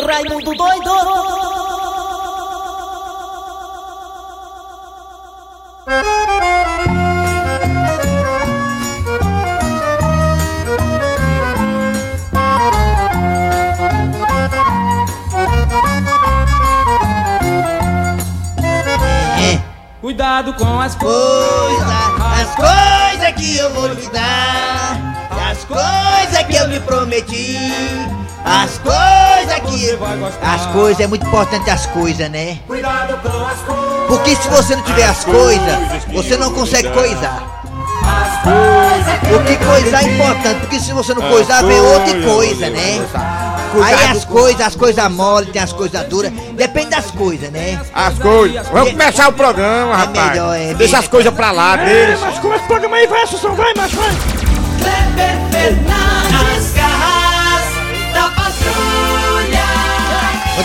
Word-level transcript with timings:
Raimundo 0.00 0.54
doido! 0.54 0.90
Cuidado 20.00 20.54
com 20.54 20.80
as 20.80 20.94
Coisa, 20.94 21.86
as 22.40 22.54
coisas 22.54 23.32
que 23.36 23.56
eu 23.56 23.70
vou 23.70 23.88
lhe 23.88 24.08
dar, 24.08 25.28
as 25.50 25.64
coisas 25.64 26.46
que 26.46 26.54
eu 26.56 26.66
lhe 26.66 26.80
prometi, 26.80 27.56
as 28.44 28.78
coisas 28.78 29.70
que 29.70 29.84
eu... 29.86 29.98
As 30.42 30.66
coisas, 30.66 31.00
é 31.00 31.06
muito 31.06 31.26
importante 31.26 31.70
as 31.70 31.86
coisas, 31.86 32.30
né? 32.30 32.58
Cuidado 32.66 33.18
com 33.22 33.44
as 33.46 33.58
coisas. 33.60 34.06
Porque 34.08 34.36
se 34.36 34.48
você 34.48 34.76
não 34.76 34.82
tiver 34.82 35.04
as 35.04 35.24
coisas, 35.24 36.04
você 36.12 36.36
não 36.36 36.52
consegue 36.52 36.88
coisar. 36.90 37.62
As 38.04 38.42
coisas 38.42 39.28
Porque 39.30 39.56
coisar 39.64 40.02
é 40.02 40.06
importante, 40.12 40.60
porque 40.60 40.80
se 40.80 40.92
você 40.92 41.14
não 41.14 41.22
coisar, 41.22 41.62
vem 41.62 41.80
outra 41.80 42.20
coisa, 42.22 42.68
né? 42.68 43.00
Aí 43.82 44.06
as 44.10 44.24
coisas, 44.24 44.60
as 44.60 44.76
coisas 44.76 45.10
mole, 45.10 45.46
tem 45.46 45.62
as 45.62 45.72
coisas 45.72 46.06
duras, 46.08 46.30
depende 46.54 46.90
das 46.90 47.10
coisas, 47.10 47.50
né? 47.50 47.80
As 47.94 48.18
coisas. 48.18 48.66
Vamos 48.68 48.90
começar 48.90 49.28
o 49.28 49.32
programa, 49.32 49.92
É 49.92 49.96
rapaz. 49.96 50.30
melhor, 50.30 50.56
é 50.56 50.74
Deixa 50.74 50.98
as 50.98 51.08
coisas 51.08 51.32
pra 51.32 51.52
lá, 51.52 51.76
deixa. 51.76 52.18
Mas 52.26 52.38
como 52.38 52.54
esse 52.54 52.64
programa 52.64 52.96
aí 52.96 53.06
vai, 53.06 53.22
Assunção? 53.22 53.54
Vai, 53.54 53.72
macho, 53.74 53.96
vai! 53.96 54.10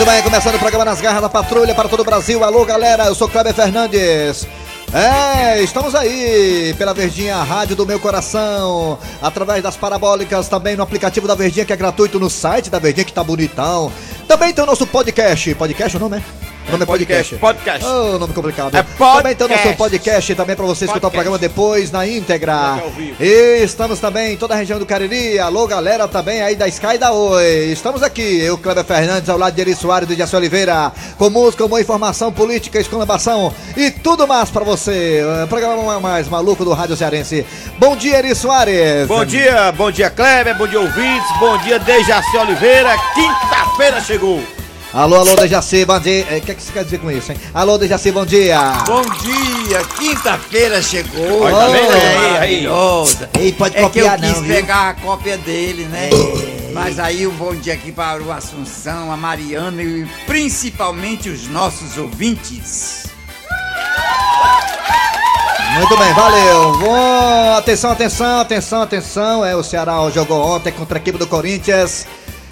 Bem, 0.07 0.23
começando 0.23 0.55
o 0.55 0.59
programa 0.59 0.85
Nas 0.85 1.01
Garras 1.01 1.21
da 1.21 1.27
Patrulha 1.27 1.75
para 1.75 1.89
todo 1.89 1.99
o 1.99 2.05
Brasil. 2.05 2.41
Alô, 2.41 2.63
galera, 2.63 3.07
eu 3.07 3.13
sou 3.13 3.27
Kleber 3.27 3.53
Fernandes. 3.53 4.47
É, 4.93 5.61
estamos 5.61 5.93
aí 5.93 6.73
pela 6.77 6.93
Verdinha 6.93 7.35
Rádio 7.43 7.75
do 7.75 7.85
Meu 7.85 7.99
Coração, 7.99 8.97
através 9.21 9.61
das 9.61 9.75
parabólicas, 9.75 10.47
também 10.47 10.77
no 10.77 10.83
aplicativo 10.83 11.27
da 11.27 11.35
Verdinha 11.35 11.65
que 11.65 11.73
é 11.73 11.75
gratuito 11.75 12.21
no 12.21 12.29
site 12.29 12.69
da 12.69 12.79
Verdinha 12.79 13.03
que 13.03 13.11
tá 13.11 13.21
bonitão. 13.21 13.91
Também 14.29 14.53
tem 14.53 14.63
o 14.63 14.67
nosso 14.67 14.87
podcast. 14.87 15.53
Podcast 15.55 15.97
o 15.97 15.99
nome 15.99 16.19
é? 16.19 16.46
O 16.67 16.71
nome 16.71 16.83
é 16.83 16.85
podcast. 16.85 17.35
Podcast. 17.37 17.85
Oh, 17.85 18.19
nome 18.19 18.33
complicado. 18.33 18.75
É 18.75 18.83
Também 18.83 19.33
tem 19.35 19.47
o 19.47 19.49
nosso 19.49 19.61
podcast. 19.63 19.77
podcast 19.77 20.35
também 20.35 20.55
para 20.55 20.65
você 20.65 20.83
escutar 20.83 21.07
o 21.07 21.11
Podcast. 21.11 21.15
programa 21.15 21.37
depois 21.37 21.91
na 21.91 22.05
íntegra. 22.05 22.83
E 23.21 23.63
estamos 23.63 23.99
também 23.99 24.33
em 24.33 24.37
toda 24.37 24.53
a 24.53 24.57
região 24.57 24.77
do 24.77 24.85
Cariri. 24.85 25.39
Alô, 25.39 25.65
galera, 25.65 26.09
também 26.09 26.41
aí 26.41 26.57
da 26.57 26.67
Sky 26.67 26.95
e 26.95 26.97
da 26.97 27.13
Oi. 27.13 27.71
Estamos 27.71 28.03
aqui, 28.03 28.41
eu, 28.41 28.57
Kleber 28.57 28.83
Fernandes, 28.83 29.29
ao 29.29 29.37
lado 29.37 29.53
de 29.55 29.61
Eri 29.61 29.75
Soares 29.75 30.09
e 30.09 30.13
de 30.13 30.19
Jaci 30.19 30.35
Oliveira, 30.35 30.91
com 31.17 31.29
música, 31.29 31.65
boa 31.67 31.79
informação, 31.79 32.33
política, 32.33 32.77
exclamação 32.77 33.53
e 33.77 33.89
tudo 33.89 34.27
mais 34.27 34.49
pra 34.49 34.65
você. 34.65 35.21
O 35.45 35.47
programa 35.47 36.01
mais 36.01 36.27
maluco 36.27 36.65
do 36.65 36.73
Rádio 36.73 36.97
Cearense. 36.97 37.45
Bom 37.79 37.95
dia, 37.95 38.17
Eri 38.17 38.35
Soares. 38.35 39.07
Bom 39.07 39.23
dia, 39.23 39.71
bom 39.71 39.89
dia 39.89 40.09
Kleber, 40.09 40.57
bom 40.57 40.67
dia 40.67 40.81
ouvintes, 40.81 41.29
bom 41.39 41.57
dia 41.59 41.79
Dejaci 41.79 42.35
Oliveira, 42.35 42.93
quinta-feira 43.15 44.01
chegou. 44.01 44.43
Alô, 44.97 45.17
alô, 45.17 45.35
Dejaci, 45.35 45.85
bom 45.85 45.99
dia. 45.99 46.25
É, 46.27 46.37
O 46.37 46.41
que, 46.41 46.51
é 46.51 46.55
que 46.55 46.63
você 46.63 46.71
quer 46.71 46.83
dizer 46.83 46.97
com 46.97 47.11
isso, 47.11 47.31
hein? 47.31 47.37
Alô, 47.53 47.77
Dejaci, 47.77 48.11
bom 48.11 48.25
dia. 48.25 48.59
Bom 48.87 49.03
dia, 49.03 49.83
quinta-feira 49.95 50.81
chegou. 50.81 51.43
Olha, 51.43 51.55
tá 51.55 51.67
vendo 51.67 51.91
aí, 51.91 52.65
aí? 52.65 52.67
Ei, 53.39 53.53
pode 53.53 53.75
É 53.75 53.77
que 53.77 53.83
eu 53.83 53.89
copiar 53.89 54.19
quis 54.19 54.33
não, 54.33 54.41
viu? 54.41 54.55
pegar 54.55 54.89
a 54.89 54.93
cópia 54.95 55.37
dele, 55.37 55.83
né? 55.83 56.09
Mas 56.73 56.97
aí 56.97 57.27
um 57.27 57.31
bom 57.35 57.53
dia 57.53 57.75
aqui 57.75 57.91
para 57.91 58.23
o 58.23 58.31
Assunção, 58.31 59.11
a 59.11 59.15
Mariana 59.15 59.83
e 59.83 60.07
principalmente 60.25 61.29
os 61.29 61.47
nossos 61.47 61.95
ouvintes. 61.95 63.03
Muito 65.75 65.95
bem, 65.95 66.11
valeu. 66.15 66.75
Bom, 66.79 67.55
atenção, 67.55 67.91
atenção, 67.91 68.39
atenção, 68.39 68.81
atenção. 68.81 69.45
É, 69.45 69.55
o 69.55 69.61
Ceará 69.61 69.97
jogou 70.09 70.43
ontem 70.43 70.71
contra 70.71 70.97
a 70.97 70.99
equipe 70.99 71.19
do 71.19 71.27
Corinthians. 71.27 72.07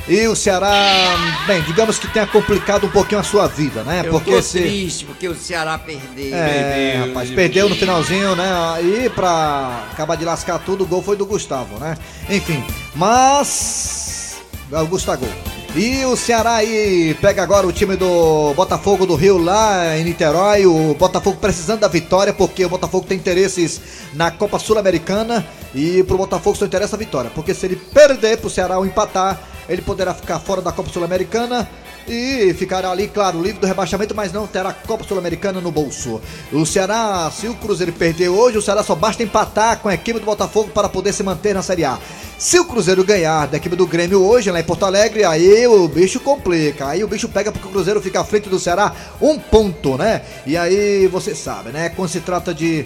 E 0.08 0.28
o 0.28 0.36
Ceará, 0.36 1.16
bem, 1.48 1.64
digamos 1.64 1.98
que 1.98 2.08
tenha 2.08 2.28
complicado 2.28 2.86
um 2.86 2.90
pouquinho 2.90 3.20
a 3.20 3.24
sua 3.24 3.48
vida, 3.48 3.84
né? 3.84 4.04
Eu 4.06 4.12
Porque 4.12 4.32
tô 4.32 4.42
se. 4.42 4.62
triste 4.62 5.04
porque 5.04 5.28
o 5.28 5.34
Ceará 5.34 5.80
perdeu. 5.80 6.36
É, 6.36 7.06
rapaz, 7.08 7.32
perdeu 7.32 7.68
no 7.68 7.76
finalzinho, 7.76 8.36
né? 8.36 8.46
E 8.84 9.10
pra 9.10 9.88
acabar 9.92 10.16
de 10.16 10.24
lascar 10.24 10.60
tudo, 10.60 10.84
o 10.84 10.88
gol 10.88 11.02
foi 11.02 11.18
do 11.18 11.26
Gustavo, 11.26 11.80
né? 11.80 11.98
Enfim, 12.30 12.64
mas. 12.94 14.38
Augusto 14.72 15.16
gol. 15.18 15.30
E 15.76 16.06
o 16.06 16.16
Ceará 16.16 16.56
aí 16.56 17.18
pega 17.20 17.44
agora 17.44 17.68
o 17.68 17.72
time 17.72 17.96
do 17.96 18.54
Botafogo 18.54 19.06
do 19.06 19.16
Rio 19.16 19.38
lá 19.38 19.98
em 19.98 20.04
Niterói. 20.04 20.66
O 20.66 20.94
Botafogo 20.94 21.38
precisando 21.42 21.82
da 21.82 21.88
vitória, 21.88 22.32
porque 22.32 22.64
o 22.64 22.70
Botafogo 22.70 23.06
tem 23.08 23.18
interesses 23.18 23.82
na 24.14 24.32
Copa 24.32 24.58
Sul-Americana. 24.58 25.46
E 25.75 26.02
pro 26.03 26.18
Botafogo 26.18 26.58
só 26.58 26.66
interessa 26.66 26.96
a 26.96 27.00
vitória. 27.00 27.30
Porque 27.30 27.53
se 27.53 27.66
ele 27.66 27.75
perder 27.75 28.38
pro 28.38 28.50
Ceará 28.50 28.80
ou 28.80 28.86
empatar, 28.86 29.40
ele 29.68 29.81
poderá 29.81 30.13
ficar 30.13 30.40
fora 30.40 30.62
da 30.62 30.72
Copa 30.72 30.90
Sul-Americana 30.90 31.69
e 32.08 32.53
ficará 32.53 32.91
ali, 32.91 33.08
claro, 33.08 33.41
livre 33.41 33.59
do 33.59 33.68
rebaixamento, 33.68 34.14
mas 34.16 34.31
não 34.31 34.46
terá 34.46 34.72
Copa 34.72 35.03
Sul-Americana 35.03 35.59
no 35.59 35.72
bolso. 35.72 36.22
O 36.53 36.66
Ceará, 36.66 37.31
se 37.31 37.47
o 37.47 37.56
Cruzeiro 37.56 37.91
perder 37.91 38.30
hoje, 38.30 38.58
o 38.58 38.62
Ceará 38.62 38.84
só 38.84 38.96
basta 38.96 39.24
empatar 39.24 39.80
com 39.80 39.90
a 39.90 39.94
equipe 39.94 40.19
do 40.19 40.25
Botafogo 40.25 40.69
para 40.72 40.88
poder 40.88 41.14
se 41.14 41.24
manter 41.24 41.53
na 41.53 41.62
Série 41.62 41.84
A. 41.84 41.97
Se 42.38 42.59
o 42.59 42.66
Cruzeiro 42.66 43.03
ganhar 43.03 43.47
da 43.47 43.58
equipe 43.58 43.75
do 43.75 43.88
Grêmio 43.88 44.24
hoje, 44.24 44.52
lá 44.52 44.59
em 44.59 44.64
Porto 44.64 44.85
Alegre, 44.85 45.24
aí 45.24 45.66
o 45.68 45.88
bicho 45.88 46.19
complica. 46.19 46.88
Aí 46.88 47.03
o 47.03 47.08
bicho 47.08 47.28
pega 47.28 47.52
porque 47.52 47.68
o 47.68 47.72
Cruzeiro 47.72 48.02
fica 48.02 48.22
à 48.22 48.24
frente 48.24 48.50
do 48.50 48.59
Ceará 48.59 48.94
um 49.19 49.40
ponto, 49.40 49.97
né? 49.97 50.22
E 50.46 50.56
aí 50.56 51.08
você 51.08 51.34
sabe, 51.34 51.72
né? 51.72 51.90
Quando 51.90 52.09
se 52.09 52.19
trata 52.19 52.53
de 52.53 52.85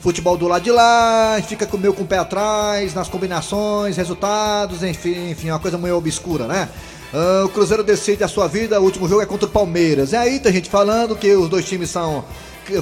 futebol 0.00 0.36
do 0.36 0.46
lado 0.46 0.62
de 0.62 0.70
lá, 0.70 1.40
fica 1.46 1.66
com 1.66 1.76
meio 1.76 1.92
com 1.92 2.02
o 2.02 2.06
pé 2.06 2.18
atrás, 2.18 2.94
nas 2.94 3.08
combinações, 3.08 3.96
resultados, 3.96 4.82
enfim, 4.82 5.30
enfim, 5.30 5.48
é 5.48 5.52
uma 5.52 5.58
coisa 5.58 5.76
meio 5.76 5.96
obscura, 5.96 6.46
né? 6.46 6.68
Ah, 7.12 7.44
o 7.44 7.48
Cruzeiro 7.48 7.82
decide 7.82 8.22
a 8.22 8.28
sua 8.28 8.46
vida, 8.46 8.80
o 8.80 8.84
último 8.84 9.08
jogo 9.08 9.22
é 9.22 9.26
contra 9.26 9.46
o 9.46 9.50
Palmeiras. 9.50 10.12
E 10.12 10.16
aí 10.16 10.38
tem 10.40 10.52
gente 10.52 10.68
falando 10.68 11.16
que 11.16 11.34
os 11.34 11.48
dois 11.48 11.64
times 11.64 11.90
são 11.90 12.24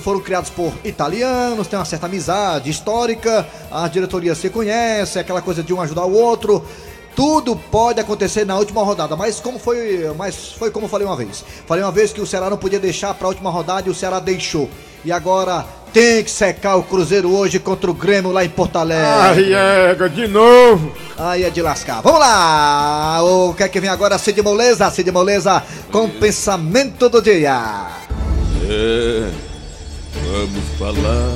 foram 0.01 0.19
criados 0.21 0.51
por 0.51 0.73
italianos, 0.83 1.69
tem 1.69 1.79
uma 1.79 1.85
certa 1.85 2.07
amizade 2.07 2.69
histórica, 2.69 3.47
a 3.71 3.87
diretoria 3.87 4.35
se 4.35 4.51
conhece, 4.51 5.17
aquela 5.17 5.41
coisa 5.41 5.63
de 5.63 5.73
um 5.73 5.81
ajudar 5.81 6.05
o 6.05 6.13
outro. 6.13 6.65
Tudo 7.15 7.57
pode 7.57 8.01
acontecer 8.01 8.45
na 8.45 8.59
última 8.59 8.83
rodada, 8.83 9.17
mas 9.17 9.39
como 9.39 9.59
foi, 9.59 10.13
mas 10.19 10.53
foi 10.53 10.71
como 10.71 10.89
falei 10.89 11.07
uma 11.07 11.17
vez. 11.17 11.45
Falei 11.67 11.83
uma 11.85 11.93
vez 11.93 12.13
que 12.13 12.21
o 12.21 12.27
Ceará 12.27 12.51
não 12.51 12.59
podia 12.59 12.81
deixar 12.81 13.15
para 13.15 13.27
a 13.27 13.31
última 13.31 13.49
rodada 13.49 13.89
e 13.89 13.91
o 13.91 13.95
Ceará 13.95 14.19
deixou. 14.19 14.69
E 15.05 15.13
agora 15.13 15.65
tem 15.97 16.23
que 16.23 16.31
secar 16.31 16.77
o 16.77 16.83
Cruzeiro 16.83 17.35
hoje 17.35 17.59
contra 17.59 17.91
o 17.91 17.95
Grêmio 17.95 18.31
lá 18.31 18.45
em 18.45 18.51
Porto 18.51 18.77
Alegre. 18.77 19.07
Ai, 19.07 19.91
ega, 19.91 20.11
de 20.11 20.29
novo. 20.29 20.93
Aí 21.17 21.43
é 21.43 21.49
de 21.49 21.63
lascar. 21.63 22.03
Vamos 22.03 22.21
lá! 22.21 23.23
O 23.23 23.55
que 23.55 23.63
é 23.63 23.69
que 23.69 23.81
vem 23.81 23.89
agora? 23.89 24.19
Cid 24.19 24.43
Moleza, 24.43 24.91
Cid 24.91 25.11
Moleza 25.11 25.63
com 25.91 26.05
o 26.05 26.11
pensamento 26.11 27.09
do 27.09 27.23
dia. 27.23 27.87
É, 28.69 29.31
vamos 30.27 30.65
falar 30.79 31.33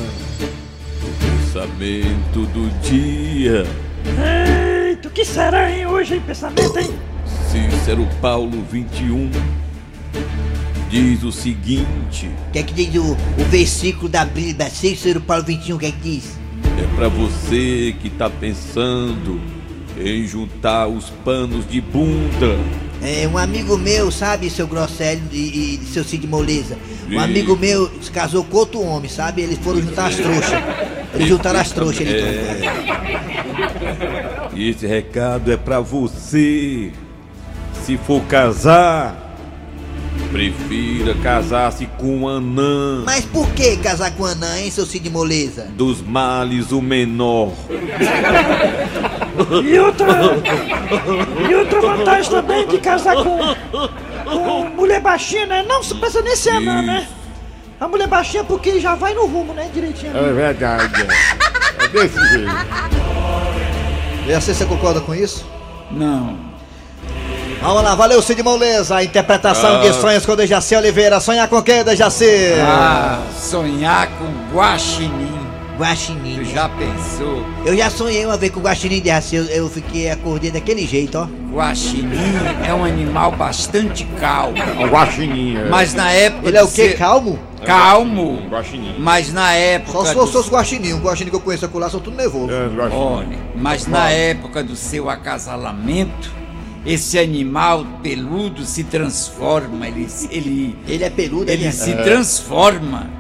do 1.01 1.09
pensamento 1.25 2.45
do 2.53 2.69
dia. 2.81 3.67
Eita, 4.91 5.09
o 5.09 5.11
que 5.11 5.25
será, 5.25 5.71
hein, 5.71 5.87
hoje, 5.87 6.17
hein, 6.17 6.23
pensamento, 6.27 6.79
hein? 6.79 6.91
Cícero 7.51 8.07
Paulo 8.21 8.63
21 8.71 9.31
diz 10.91 11.23
o 11.23 11.33
seguinte: 11.33 12.29
O 12.49 12.51
que 12.53 12.59
é 12.59 12.63
que 12.63 12.75
diz 12.75 12.95
o, 12.97 13.13
o 13.13 13.45
versículo 13.49 14.09
da 14.09 14.25
Bíblia, 14.25 14.69
Cícero 14.69 15.21
Paulo 15.21 15.45
21, 15.45 15.77
o 15.77 15.79
que 15.79 15.87
é 15.87 15.93
que 15.93 15.99
diz? 15.99 16.41
é 16.81 16.97
pra 16.97 17.09
você 17.09 17.95
que 18.01 18.09
tá 18.09 18.31
pensando 18.31 19.41
em 19.99 20.27
juntar 20.27 20.87
os 20.87 21.11
panos 21.25 21.69
de 21.69 21.81
bunda. 21.81 22.59
É, 23.03 23.29
um 23.29 23.37
amigo 23.37 23.77
meu, 23.77 24.11
sabe, 24.11 24.49
seu 24.51 24.67
Grosselio 24.67 25.23
e, 25.33 25.81
e 25.83 25.87
seu 25.87 26.05
Cid 26.05 26.27
Moleza. 26.27 26.77
Um 27.11 27.19
amigo 27.19 27.57
meu 27.57 27.91
se 28.01 28.11
casou 28.11 28.45
com 28.45 28.57
outro 28.59 28.81
homem, 28.81 29.11
sabe? 29.11 29.43
Eles 29.43 29.59
foram 29.59 29.81
juntar 29.83 30.07
as 30.07 30.17
trouxas. 30.17 30.63
Eles 31.15 31.29
juntaram 31.29 31.61
as 31.61 31.73
trouxas, 31.73 32.07
ele 32.07 32.67
E 34.55 34.71
esse 34.71 34.87
recado 34.87 35.53
é 35.53 35.57
pra 35.57 35.81
você. 35.81 36.93
Se 37.85 37.97
for 37.99 38.23
casar, 38.25 39.30
prefira 40.31 41.15
casar-se 41.17 41.87
com 41.99 42.19
um 42.19 42.29
anã. 42.29 43.03
Mas 43.05 43.25
por 43.25 43.49
que 43.51 43.77
casar 43.77 44.13
com 44.13 44.25
anã, 44.25 44.59
hein, 44.59 44.71
seu 44.71 44.87
Cid 44.87 45.11
Moleza? 45.11 45.69
Dos 45.77 46.01
males 46.01 46.73
o 46.73 46.81
menor. 46.81 47.53
E 49.65 49.79
outra. 49.79 50.07
E 51.49 51.55
outra 51.55 51.81
vantagem 51.81 52.31
também 52.31 52.67
de 52.67 52.79
casar 52.79 53.17
com. 53.17 53.39
com 54.25 54.65
mulher 54.77 55.01
baixinha, 55.01 55.47
né? 55.47 55.65
Não 55.67 55.83
você 55.83 55.95
precisa 55.95 56.23
nem 56.23 56.37
ser 56.37 56.51
anã, 56.51 56.83
né? 56.83 57.09
A 57.81 57.89
mulher 57.89 58.07
baixinha 58.07 58.45
porque 58.45 58.79
já 58.79 58.95
vai 58.95 59.15
no 59.15 59.27
rumo, 59.27 59.55
né? 59.55 59.71
Direitinho. 59.73 60.17
É 60.17 60.33
verdade. 60.33 60.93
É 61.79 61.89
desse 61.89 62.19
jeito. 62.29 62.51
E 64.27 64.33
assim 64.33 64.53
você 64.53 64.67
concorda 64.67 65.01
com 65.01 65.15
isso? 65.15 65.47
Não. 65.91 66.50
Vamos 67.61 67.83
lá, 67.83 67.95
valeu 67.95 68.23
Cid 68.23 68.43
Moleza, 68.43 68.97
a 68.97 69.05
interpretação 69.05 69.77
Ah. 69.77 69.79
de 69.81 69.93
sonhos 69.93 70.25
com 70.25 70.35
Dejaci 70.35 70.75
Oliveira. 70.75 71.21
Sonhar 71.21 71.47
com 71.47 71.63
quem, 71.63 71.85
Dejaci? 71.85 72.25
Ah, 72.63 73.21
sonhar 73.39 74.09
com 74.19 74.55
guaxinim. 74.57 75.39
Guaxinim. 75.79 76.37
Tu 76.37 76.45
já 76.45 76.69
pensou? 76.71 77.43
Eu 77.65 77.75
já 77.77 77.89
sonhei 77.89 78.25
uma 78.27 78.37
vez 78.37 78.53
com 78.53 78.61
o 78.61 78.63
guaxinim 78.63 79.01
de 79.01 79.09
raça, 79.09 79.35
eu, 79.37 79.45
eu 79.45 79.69
fiquei 79.69 80.11
acordei 80.11 80.51
daquele 80.51 80.87
jeito, 80.87 81.17
ó. 81.19 81.27
Guaxinim 81.55 82.35
é 82.67 82.73
um 82.75 82.85
animal 82.85 83.33
bastante 83.33 84.05
calmo. 84.19 84.57
Um 84.79 84.87
guaxininho. 84.89 85.69
Mas 85.71 85.95
na 85.95 86.11
época. 86.11 86.49
Ele 86.49 86.57
é 86.59 86.63
o 86.63 86.67
quê? 86.69 86.91
ser- 86.91 86.99
Calmo? 86.99 87.39
Calmo. 87.65 88.43
Guaxinim. 88.51 88.97
Mas 88.99 89.33
na 89.33 89.53
época. 89.55 89.93
Só 89.93 90.05
se 90.07 90.15
do- 90.15 90.21
fosse 90.21 90.37
os 90.39 90.51
guaxinim. 90.51 90.93
Um 90.95 91.01
guaxinim 91.01 91.31
que 91.31 91.37
eu 91.37 91.41
conheço 91.41 91.65
acolá 91.65 91.89
são 91.91 92.01
tudo 92.01 92.17
nervoso. 92.17 92.51
É, 92.53 92.67
guaxinim. 92.69 93.03
Olha, 93.03 93.39
mas 93.57 93.87
na 93.87 94.11
época 94.11 94.63
do 94.63 94.77
seu 94.77 95.09
acasalamento, 95.09 96.31
esse 96.85 97.19
animal 97.19 97.85
peludo 98.03 98.65
se 98.65 98.85
transforma, 98.85 99.87
ele, 99.87 100.09
ele, 100.31 100.79
Ele 100.89 101.05
é 101.05 101.11
peludo, 101.11 101.51
ele 101.51 101.65
ele 101.65 101.73
se 101.73 101.93
transforma. 101.95 103.11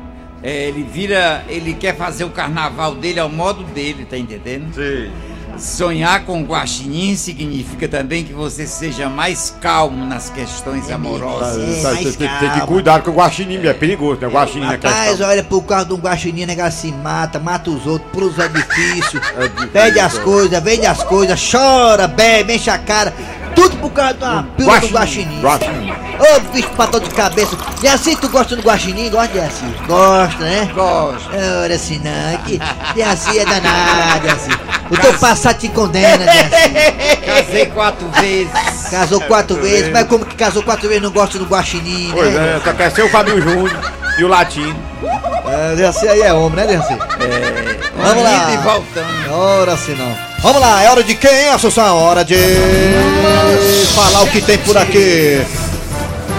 É, 0.42 0.68
ele 0.68 0.82
vira, 0.82 1.44
ele 1.48 1.74
quer 1.74 1.94
fazer 1.96 2.24
o 2.24 2.30
carnaval 2.30 2.94
dele 2.94 3.20
ao 3.20 3.28
modo 3.28 3.62
dele, 3.62 4.06
tá 4.08 4.16
entendendo? 4.16 4.74
Sim. 4.74 5.10
Sonhar 5.58 6.24
com 6.24 6.42
guaxinim 6.44 7.14
significa 7.16 7.86
também 7.86 8.24
que 8.24 8.32
você 8.32 8.66
seja 8.66 9.10
mais 9.10 9.54
calmo 9.60 10.06
nas 10.06 10.30
questões 10.30 10.90
amorosas. 10.90 11.78
É, 11.78 11.82
Tá, 11.82 11.92
mais 11.92 12.16
tem, 12.16 12.28
tem- 12.38 12.50
que 12.52 12.60
cuidar 12.66 13.02
com 13.02 13.10
o 13.10 13.14
guaxinim, 13.14 13.66
é 13.66 13.74
perigoso, 13.74 14.18
né? 14.22 14.28
O 14.28 14.30
guaxinim 14.30 14.64
é 14.64 14.68
Rapaz, 14.70 15.20
olha, 15.20 15.44
por 15.44 15.60
causa 15.64 15.84
de 15.84 15.92
um 15.92 15.98
guaxinim, 15.98 16.46
negócio 16.46 16.80
se 16.88 16.92
mata, 16.92 17.38
mata 17.38 17.68
os 17.70 17.86
outros, 17.86 18.10
pula 18.10 18.26
os 18.26 18.38
edifícios, 18.38 19.20
É 19.36 19.48
difícil, 19.48 19.68
pede 19.68 20.00
as 20.00 20.16
é. 20.16 20.20
coisas, 20.22 20.62
vende 20.62 20.86
as 20.86 21.02
coisas, 21.02 21.50
chora, 21.50 22.08
bebe, 22.08 22.54
enche 22.54 22.70
a 22.70 22.78
cara, 22.78 23.12
tudo 23.60 23.76
por 23.76 23.90
causa 23.90 24.14
de 24.14 24.24
uma 24.24 24.42
pílula 24.56 24.80
do 24.80 24.88
guaxinim. 24.88 25.40
Guaxinim. 25.42 25.92
Ô, 25.92 26.40
bicho 26.52 26.68
patão 26.70 26.98
de 27.00 27.10
cabeça. 27.10 27.56
E 27.82 27.88
assim, 27.88 28.16
tu 28.16 28.28
gosta 28.30 28.56
do 28.56 28.62
guaxinim? 28.62 29.10
Gosta 29.10 29.28
de 29.28 29.40
assim? 29.40 29.74
Gosta, 29.86 30.38
né? 30.44 30.70
Gosto. 30.74 31.28
Ora, 31.62 31.74
assim 31.74 32.00
não, 32.02 32.38
que 32.44 32.58
de 32.94 33.02
assim 33.02 33.38
é 33.38 33.44
danada, 33.44 34.32
assim. 34.32 34.50
O 34.90 34.96
teu 34.96 35.12
passado 35.18 35.58
te 35.58 35.68
condena, 35.68 36.24
de 36.24 36.30
assim. 36.30 37.20
Casei 37.44 37.66
quatro 37.66 38.08
vezes. 38.08 38.52
Casou 38.90 39.20
quatro 39.22 39.56
vezes, 39.56 39.92
mas 39.92 40.06
como 40.08 40.24
que 40.24 40.34
casou 40.36 40.62
quatro 40.62 40.88
vezes 40.88 41.02
e 41.02 41.04
não 41.04 41.12
gosta 41.12 41.38
do 41.38 41.44
guaxinim, 41.44 42.10
Pois 42.12 42.32
né? 42.34 42.56
é, 42.56 42.60
só 42.64 42.72
quer 42.72 42.90
ser 42.90 43.02
o 43.02 43.10
Fabio 43.10 43.40
Júnior 43.40 43.78
e 44.18 44.24
o 44.24 44.28
Latino. 44.28 44.76
É, 45.46 45.76
Dejaci 45.76 46.08
aí 46.08 46.22
é 46.22 46.32
homem, 46.32 46.56
né, 46.56 46.66
Dejaci? 46.66 46.96
Vamos 47.96 48.22
lá. 48.24 48.52
E 48.52 48.56
voltando. 48.56 49.32
Ora 49.32 49.76
se 49.76 49.92
não. 49.92 50.29
Vamos 50.42 50.60
lá, 50.62 50.82
é 50.82 50.90
hora 50.90 51.04
de 51.04 51.14
quem, 51.14 51.48
Assunção? 51.50 51.98
Hora 51.98 52.24
de 52.24 52.36
falar 53.94 54.22
o 54.22 54.26
que 54.28 54.40
tem 54.40 54.56
por 54.56 54.74
aqui. 54.74 55.44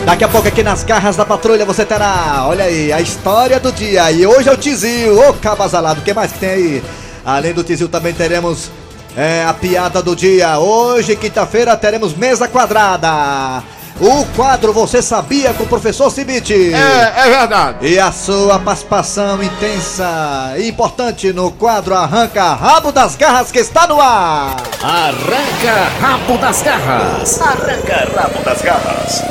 Daqui 0.06 0.24
a 0.24 0.28
pouco 0.28 0.48
aqui 0.48 0.64
nas 0.64 0.84
garras 0.84 1.16
da 1.16 1.24
patrulha 1.24 1.64
você 1.66 1.86
terá, 1.86 2.46
olha 2.48 2.66
aí, 2.66 2.92
a 2.92 3.00
história 3.00 3.60
do 3.60 3.72
dia. 3.72 4.12
E 4.12 4.26
hoje 4.26 4.50
é 4.50 4.52
o 4.52 4.58
Tizil, 4.58 5.20
ô 5.20 5.34
cabazalado, 5.36 6.02
o 6.02 6.04
que 6.04 6.16
mais 6.16 6.32
que 6.32 6.40
tem 6.40 6.50
aí? 6.50 6.84
Além 7.24 7.54
do 7.54 7.64
Tizil 7.64 7.88
também 7.88 8.12
teremos 8.12 8.72
é, 9.16 9.46
a 9.48 9.54
piada 9.54 10.02
do 10.02 10.16
dia. 10.16 10.58
Hoje, 10.58 11.16
quinta-feira, 11.16 11.78
teremos 11.78 12.16
mesa 12.16 12.48
quadrada. 12.48 13.62
O 14.04 14.26
quadro 14.36 14.74
Você 14.74 15.00
Sabia 15.00 15.54
com 15.54 15.62
o 15.64 15.68
professor 15.68 16.10
Cibite. 16.10 16.74
É, 16.74 17.28
é 17.28 17.30
verdade. 17.30 17.88
E 17.88 18.00
a 18.00 18.12
sua 18.12 18.58
participação 18.58 19.44
intensa 19.44 20.56
e 20.58 20.70
importante 20.70 21.32
no 21.32 21.52
quadro 21.52 21.94
Arranca 21.94 22.56
Rabo 22.56 22.92
das 22.92 23.16
Garras 23.16 23.52
que 23.52 23.60
está 23.60 23.86
no 23.86 24.02
ar. 24.02 24.56
Arranca 24.82 25.84
rabo 26.00 26.36
das 26.40 26.64
garras. 26.64 27.40
Arranca 27.40 28.10
rabo 28.16 28.44
das 28.44 28.62
garras. 28.64 29.24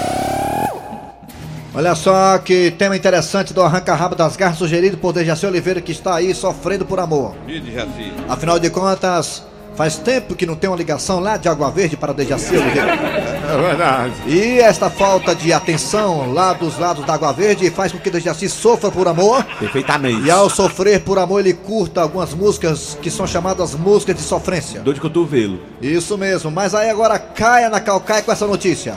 Olha 1.75 1.97
só 1.97 2.39
que 2.39 2.71
tema 2.71 2.97
interessante 2.97 3.53
do 3.53 3.63
Arranca 3.63 3.93
Rabo 3.97 4.15
das 4.15 4.37
Garras 4.37 4.57
sugerido 4.57 4.97
por 4.99 5.13
Dejaci 5.13 5.47
Oliveira 5.47 5.81
que 5.81 5.91
está 5.91 6.15
aí 6.15 6.33
sofrendo 6.33 6.87
por 6.87 7.01
amor. 7.01 7.35
Diz, 7.45 7.75
Jaci. 7.75 8.13
Afinal 8.29 8.61
de 8.61 8.71
contas, 8.71 9.43
faz 9.75 9.97
tempo 9.97 10.35
que 10.35 10.47
não 10.47 10.55
tem 10.55 10.69
uma 10.69 10.77
ligação 10.77 11.21
lá 11.21 11.37
de 11.37 11.49
Água 11.49 11.71
Verde 11.71 11.97
para 11.97 12.13
Dejaci. 12.13 12.57
É 12.57 13.57
verdade. 13.57 14.15
E 14.27 14.61
esta 14.61 14.89
falta 14.91 15.35
de 15.35 15.53
atenção 15.53 16.33
lá 16.33 16.53
dos 16.53 16.79
lados 16.79 17.05
da 17.05 17.15
Água 17.15 17.33
Verde 17.33 17.71
faz 17.71 17.91
com 17.93 17.99
que 17.99 18.11
Dejaci 18.11 18.49
sofra 18.49 18.91
por 18.91 19.09
amor. 19.09 19.45
Perfeitamente. 19.59 20.23
E 20.23 20.31
ao 20.31 20.49
sofrer 20.49 21.01
por 21.01 21.19
amor, 21.19 21.41
ele 21.41 21.55
curta 21.55 22.03
algumas 22.03 22.33
músicas 22.35 22.97
que 23.01 23.11
são 23.11 23.27
chamadas 23.27 23.75
músicas 23.75 24.17
de 24.17 24.23
sofrência. 24.23 24.81
Dor 24.81 24.95
de 24.95 25.01
cotovelo. 25.01 25.61
Isso 25.81 26.17
mesmo, 26.17 26.51
mas 26.51 26.75
aí 26.75 26.91
agora 26.91 27.19
caia 27.19 27.69
na 27.69 27.81
calcaia 27.81 28.23
com 28.23 28.33
essa 28.33 28.47
notícia. 28.47 28.97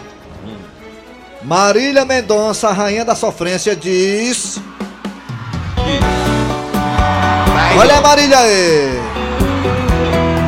Marília 1.43 2.05
Mendonça, 2.05 2.69
a 2.69 2.73
rainha 2.73 3.03
da 3.03 3.15
sofrência, 3.15 3.75
diz. 3.75 4.59
Olha 7.77 7.97
a 7.97 8.01
Marília 8.01 8.37
aí! 8.37 9.02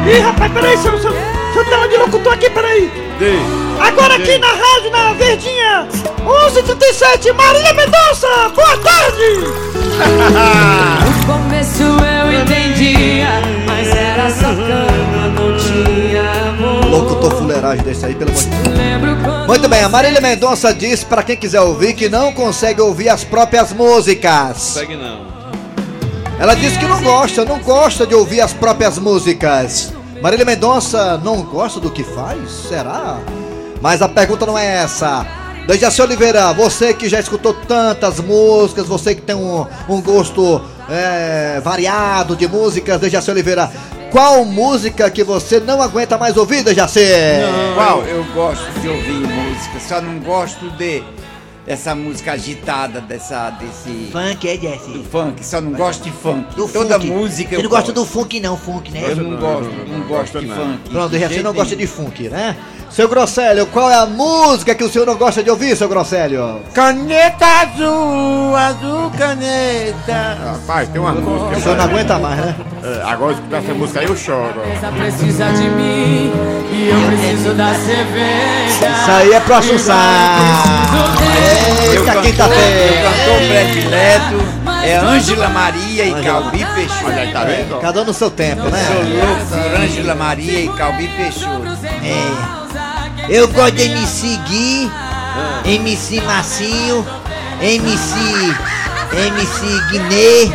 Ih, 0.05 0.19
rapaz, 0.19 0.51
peraí, 0.51 0.77
seu, 0.77 0.99
seu, 0.99 1.11
seu 1.53 1.65
tela 1.65 1.87
de 1.87 1.97
locutor 1.97 2.33
aqui, 2.33 2.47
peraí. 2.51 2.91
Diz. 3.17 3.39
Agora 3.79 4.15
aqui 4.15 4.37
na 4.37 4.47
rádio, 4.47 4.91
na 4.91 5.13
Verdinha, 5.13 5.87
1137, 6.23 7.33
Marília 7.33 7.73
Mendonça, 7.73 8.27
boa 8.55 8.77
tarde! 8.77 9.65
No 11.25 11.33
começo 11.33 11.81
eu 11.83 12.41
entendia, 12.41 13.29
mas 13.65 13.87
era 13.87 14.29
só 14.29 14.53
cama, 14.53 15.27
não 15.29 15.57
tinha 15.57 16.49
amor. 16.49 16.85
Locutor 16.85 17.31
fuleiragem 17.37 17.83
desse 17.83 18.05
aí, 18.05 18.13
pelo 18.13 18.29
amor 18.29 18.43
de 18.43 18.49
Deus. 18.49 19.47
Muito 19.47 19.69
bem, 19.69 19.81
a 19.81 19.89
Marília 19.89 20.21
Mendonça 20.21 20.73
diz 20.73 21.03
para 21.03 21.23
quem 21.23 21.35
quiser 21.35 21.61
ouvir 21.61 21.93
que 21.93 22.09
não 22.09 22.31
consegue 22.31 22.79
ouvir 22.81 23.09
as 23.09 23.23
próprias 23.23 23.73
músicas. 23.73 24.57
Segue 24.57 24.95
não. 24.95 25.25
Ela 26.37 26.53
diz 26.53 26.77
que 26.77 26.85
não 26.85 27.01
gosta, 27.01 27.45
não 27.45 27.59
gosta 27.59 28.05
de 28.05 28.13
ouvir 28.13 28.41
as 28.41 28.53
próprias 28.53 28.99
músicas. 28.99 29.94
Marília 30.25 30.43
Mendonça 30.43 31.19
não 31.23 31.43
gosta 31.43 31.79
do 31.79 31.91
que 31.91 32.03
faz? 32.03 32.49
Será? 32.49 33.19
Mas 33.79 34.01
a 34.01 34.09
pergunta 34.09 34.43
não 34.43 34.57
é 34.57 34.77
essa. 34.77 35.23
Dejaci 35.67 36.01
Oliveira, 36.01 36.51
você 36.51 36.95
que 36.95 37.07
já 37.07 37.19
escutou 37.19 37.53
tantas 37.53 38.19
músicas, 38.19 38.87
você 38.87 39.13
que 39.13 39.21
tem 39.21 39.35
um, 39.35 39.67
um 39.87 40.01
gosto 40.01 40.59
é, 40.89 41.61
variado 41.63 42.35
de 42.35 42.47
músicas, 42.47 42.99
Dejaci 42.99 43.29
Oliveira, 43.29 43.71
qual 44.11 44.43
música 44.43 45.11
que 45.11 45.23
você 45.23 45.59
não 45.59 45.79
aguenta 45.79 46.17
mais 46.17 46.35
ouvir, 46.37 46.63
Dejaci? 46.63 47.05
Qual? 47.75 48.01
Eu, 48.01 48.15
eu 48.15 48.23
gosto 48.33 48.67
de 48.79 48.89
ouvir 48.89 49.27
música, 49.27 49.79
só 49.79 50.01
não 50.01 50.17
gosto 50.21 50.71
de 50.71 51.03
dessa 51.65 51.95
música 51.95 52.33
agitada, 52.33 53.01
dessa 53.01 53.49
desse 53.51 54.09
Funk 54.11 54.47
é, 54.47 54.57
Jesse? 54.57 54.91
do 54.91 55.03
funk, 55.03 55.43
só 55.45 55.59
não 55.59 55.71
gosto 55.71 56.03
de 56.03 56.11
funk. 56.11 56.55
Do 56.55 56.67
Toda 56.67 56.99
funk. 56.99 57.07
música 57.11 57.49
Você 57.49 57.55
eu 57.55 57.63
não 57.63 57.69
gosta 57.69 57.91
gosto. 57.91 58.05
do 58.05 58.05
funk 58.05 58.39
não, 58.39 58.55
funk, 58.57 58.91
né? 58.91 59.03
Eu 59.11 59.15
não 59.15 59.31
Não, 59.31 59.39
gosto, 59.39 59.63
não, 59.71 59.85
não, 59.85 59.97
não 59.99 60.07
gosto 60.07 60.33
gosto 60.33 60.39
de 60.41 60.45
não. 60.47 60.55
funk. 60.55 60.89
Pronto, 60.89 61.17
jeito 61.17 61.43
não 61.43 61.53
gosta 61.53 61.75
de 61.75 61.87
funk, 61.87 62.29
né? 62.29 62.55
Seu 62.89 63.09
Grosselio, 63.09 63.65
qual 63.67 63.89
é 63.89 63.95
a 63.95 64.05
música 64.05 64.73
que 64.73 64.83
o 64.83 64.89
senhor 64.89 65.05
não 65.05 65.15
gosta 65.15 65.43
de 65.43 65.49
ouvir, 65.49 65.75
seu 65.75 65.89
Grosselio? 65.89 66.61
Caneta 66.73 67.45
azul, 67.45 68.55
azul 68.55 69.11
caneta. 69.17 70.37
Rapaz, 70.45 70.87
tem 70.89 71.01
uma 71.01 71.11
música. 71.11 71.57
O 71.57 71.61
senhor 71.61 71.77
não 71.77 71.83
aguenta 71.85 72.17
mais, 72.17 72.37
né? 72.37 72.55
É, 72.83 73.01
agora 73.03 73.33
escutar 73.33 73.57
essa 73.57 73.73
música 73.73 73.99
aí 73.99 74.05
eu 74.05 74.15
choro. 74.15 74.61
essa 74.73 74.91
precisa 74.91 75.45
de 75.51 75.69
mim 75.69 76.31
e 76.71 76.89
eu 76.89 77.07
preciso 77.07 77.53
da 77.55 77.73
cerveja. 77.73 78.89
Isso 78.89 79.11
aí 79.11 79.33
é 79.33 79.37
Assunção. 79.55 79.95
Meu 81.91 82.01
Eita, 82.01 82.21
quinta-feira. 82.21 83.09
cantor 83.09 83.37
predileto 83.47 84.65
é 84.83 84.95
Ângela 84.97 85.49
Maria 85.49 86.05
e 86.05 86.23
Calbi 86.23 86.65
Peixoto. 86.75 87.05
Olha 87.07 87.21
aí, 87.21 87.31
tá 87.31 87.43
vendo? 87.43 87.79
Cada 87.79 88.01
um 88.01 88.05
no 88.05 88.13
seu 88.13 88.29
tempo, 88.29 88.61
Sou 88.61 88.71
né? 88.71 88.87
louco 89.23 89.45
por 89.45 89.81
Ângela 89.81 90.15
Maria 90.15 90.59
e 90.61 90.69
Calbi 90.69 91.07
Peixoto. 91.07 91.65
É. 92.03 92.64
Eu 93.29 93.47
gosto 93.47 93.71
de 93.75 93.83
MC 93.83 94.37
Gui, 94.47 94.91
MC 95.65 96.21
Massinho, 96.21 97.05
MC. 97.61 98.15
MC 99.11 99.81
Guinê, 99.91 100.51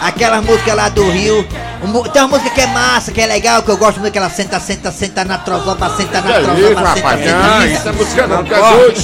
aquelas 0.00 0.44
músicas 0.44 0.74
lá 0.74 0.88
do 0.88 1.08
Rio. 1.10 1.46
Tem 2.12 2.22
uma 2.22 2.28
música 2.28 2.50
que 2.50 2.60
é 2.60 2.66
massa, 2.66 3.12
que 3.12 3.20
é 3.20 3.26
legal, 3.26 3.62
que 3.62 3.70
eu 3.70 3.76
gosto 3.76 3.98
muito, 4.00 4.12
que 4.12 4.18
ela 4.18 4.28
senta, 4.30 4.58
senta, 4.60 4.90
senta 4.92 5.24
na 5.24 5.38
trozoba, 5.38 5.88
senta 5.96 6.20
na 6.20 6.22
Que 6.22 6.32
é 6.32 6.40
trozoba, 6.42 6.68
senta, 6.68 6.80
rapaz? 6.80 7.20
senta, 7.20 7.36
Não, 7.38 7.60
senta. 7.62 7.66
isso 7.72 7.88
é 7.88 7.92
música 7.92 8.26
não, 8.26 8.44
tu 8.44 8.54
é 8.54 8.58
doido. 8.60 9.00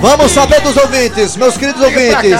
Vamos 0.00 0.32
saber 0.32 0.60
dos 0.60 0.76
ouvintes, 0.76 1.36
meus 1.36 1.56
queridos 1.56 1.82
ouvintes. 1.82 2.38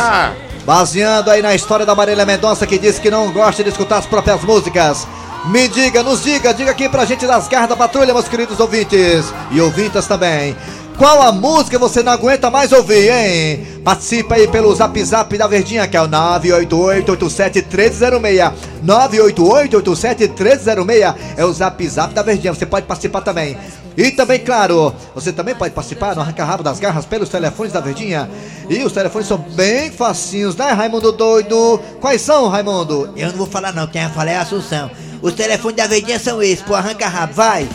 Baseando 0.65 1.31
aí 1.31 1.41
na 1.43 1.55
história 1.55 1.87
da 1.87 1.95
Marília 1.95 2.27
Mendonça 2.27 2.67
que 2.67 2.79
disse 2.79 3.01
que 3.01 3.11
não 3.11 3.31
gosta 3.31 3.63
de 3.65 3.71
escutar 3.71 3.99
as 3.99 4.07
próprias 4.07 4.43
músicas. 4.43 5.07
Me 5.47 5.69
diga, 5.69 6.03
nos 6.03 6.23
diga, 6.23 6.53
diga 6.53 6.73
aqui 6.73 6.89
pra 6.89 7.05
gente 7.05 7.27
das 7.27 7.49
garras 7.49 7.69
da 7.69 7.77
patrulha, 7.77 8.13
meus 8.13 8.29
queridos 8.29 8.59
ouvintes. 8.61 9.33
E 9.51 9.61
ouvintas 9.61 10.07
também. 10.07 10.57
Qual 10.99 11.23
a 11.23 11.31
música 11.31 11.79
você 11.79 12.03
não 12.03 12.11
aguenta 12.11 12.51
mais 12.51 12.73
ouvir, 12.73 13.09
hein? 13.09 13.65
Participa 13.85 14.35
aí 14.35 14.49
pelo 14.49 14.75
zap 14.75 15.05
zap 15.05 15.39
da 15.39 15.47
Verdinha, 15.47 15.87
que 15.87 15.97
é 15.97 16.03
o 16.03 16.09
988-87-1306. 16.09 18.53
988-87-1306 18.85 21.15
é 21.37 21.45
o 21.45 21.53
zap 21.53 21.89
zap 21.89 22.13
da 22.13 22.23
Verdinha. 22.23 22.53
Você 22.53 22.67
pode 22.67 22.87
participar 22.87 23.21
também. 23.21 23.57
E 23.99 24.13
também, 24.13 24.39
claro, 24.39 24.95
você 25.13 25.33
também 25.33 25.57
pode 25.57 25.75
participar 25.75 26.15
no 26.15 26.21
Arranca 26.21 26.45
Rabo 26.45 26.63
das 26.63 26.79
Garras 26.79 27.05
pelos 27.05 27.29
telefones 27.29 27.73
da 27.73 27.81
Verdinha. 27.81 28.31
E 28.71 28.85
os 28.85 28.93
telefones 28.93 29.27
são 29.27 29.39
bem 29.39 29.91
facinhos, 29.91 30.55
né, 30.55 30.71
Raimundo 30.71 31.11
doido? 31.11 31.81
Quais 32.01 32.23
são, 32.23 32.47
Raimundo? 32.47 33.13
Eu 33.17 33.31
não 33.31 33.39
vou 33.39 33.47
falar 33.49 33.73
não, 33.73 33.89
quem 33.89 34.01
vai 34.05 34.13
falar 34.13 34.31
é 34.31 34.37
a 34.37 34.43
Assunção. 34.43 34.89
Os 35.21 35.33
telefones 35.33 35.77
da 35.79 35.89
Verdinha 35.89 36.21
são 36.21 36.41
esses, 36.41 36.63
pô, 36.63 36.77
arranca 36.77 37.09
rabo, 37.09 37.33
vai. 37.33 37.69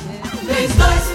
3261 0.45 1.12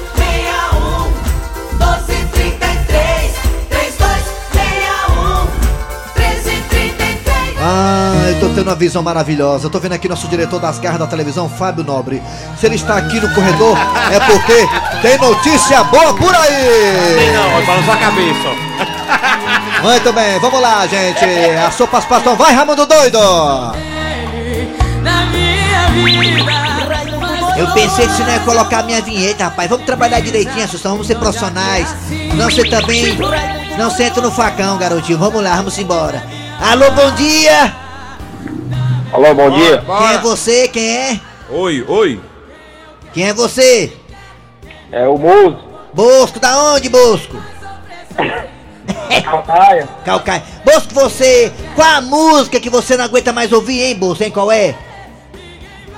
tendo 8.58 8.68
uma 8.68 8.74
visão 8.74 9.02
maravilhosa. 9.02 9.66
Eu 9.66 9.70
tô 9.70 9.78
vendo 9.78 9.92
aqui 9.92 10.08
nosso 10.08 10.26
diretor 10.26 10.58
das 10.58 10.78
garras 10.78 10.98
da 10.98 11.06
televisão, 11.06 11.48
Fábio 11.48 11.84
Nobre. 11.84 12.20
Se 12.58 12.66
ele 12.66 12.74
está 12.74 12.96
aqui 12.96 13.20
no 13.20 13.32
corredor, 13.32 13.76
é 14.10 14.18
porque 14.20 14.68
tem 15.00 15.16
notícia 15.18 15.84
boa 15.84 16.12
por 16.14 16.32
Tem 16.34 16.40
aí! 16.40 17.32
não, 17.32 17.56
ó, 17.56 17.62
balançou 17.64 17.94
a 17.94 17.96
cabeça. 17.96 18.48
Muito 19.82 20.12
bem, 20.12 20.40
vamos 20.40 20.60
lá, 20.60 20.86
gente. 20.88 21.24
A 21.24 21.70
sopa 21.70 21.92
participação 21.92 22.36
vai, 22.36 22.52
Raimundo 22.52 22.84
doido! 22.84 23.18
Eu 27.56 27.66
pensei 27.74 28.06
que 28.06 28.12
você 28.12 28.22
não 28.22 28.32
ia 28.32 28.40
colocar 28.40 28.80
a 28.80 28.82
minha 28.82 29.00
vinheta, 29.00 29.44
rapaz. 29.44 29.70
Vamos 29.70 29.86
trabalhar 29.86 30.20
direitinho, 30.20 30.64
Assunção, 30.64 30.92
vamos 30.92 31.06
ser 31.06 31.16
profissionais. 31.16 31.94
Não 32.34 32.50
você 32.50 32.64
também. 32.68 33.16
Não 33.76 33.90
senta 33.90 34.20
no 34.20 34.32
facão, 34.32 34.78
garotinho. 34.78 35.18
Vamos 35.18 35.42
lá, 35.42 35.56
vamos 35.56 35.78
embora. 35.78 36.24
Alô, 36.60 36.90
bom 36.90 37.12
dia! 37.12 37.87
Alô, 39.12 39.34
bom 39.34 39.50
dia. 39.50 39.82
Quem 39.86 40.14
é 40.14 40.18
você? 40.18 40.68
Quem 40.68 40.96
é? 40.96 41.20
Oi, 41.50 41.84
oi. 41.88 42.20
Quem 43.12 43.28
é 43.28 43.32
você? 43.32 43.92
É 44.92 45.08
o 45.08 45.16
Muso. 45.16 45.64
Bosco, 45.94 46.38
da 46.38 46.74
onde, 46.74 46.88
Bosco? 46.88 47.36
Calcaia. 49.24 49.88
Calcaia. 50.04 50.42
Bosco, 50.64 50.92
você. 50.92 51.50
Qual 51.74 51.88
a 51.88 52.00
música 52.02 52.60
que 52.60 52.68
você 52.68 52.96
não 52.96 53.04
aguenta 53.04 53.32
mais 53.32 53.50
ouvir, 53.50 53.82
hein, 53.82 53.96
Bosco? 53.96 54.24
Hein, 54.24 54.30
qual 54.30 54.52
é? 54.52 54.74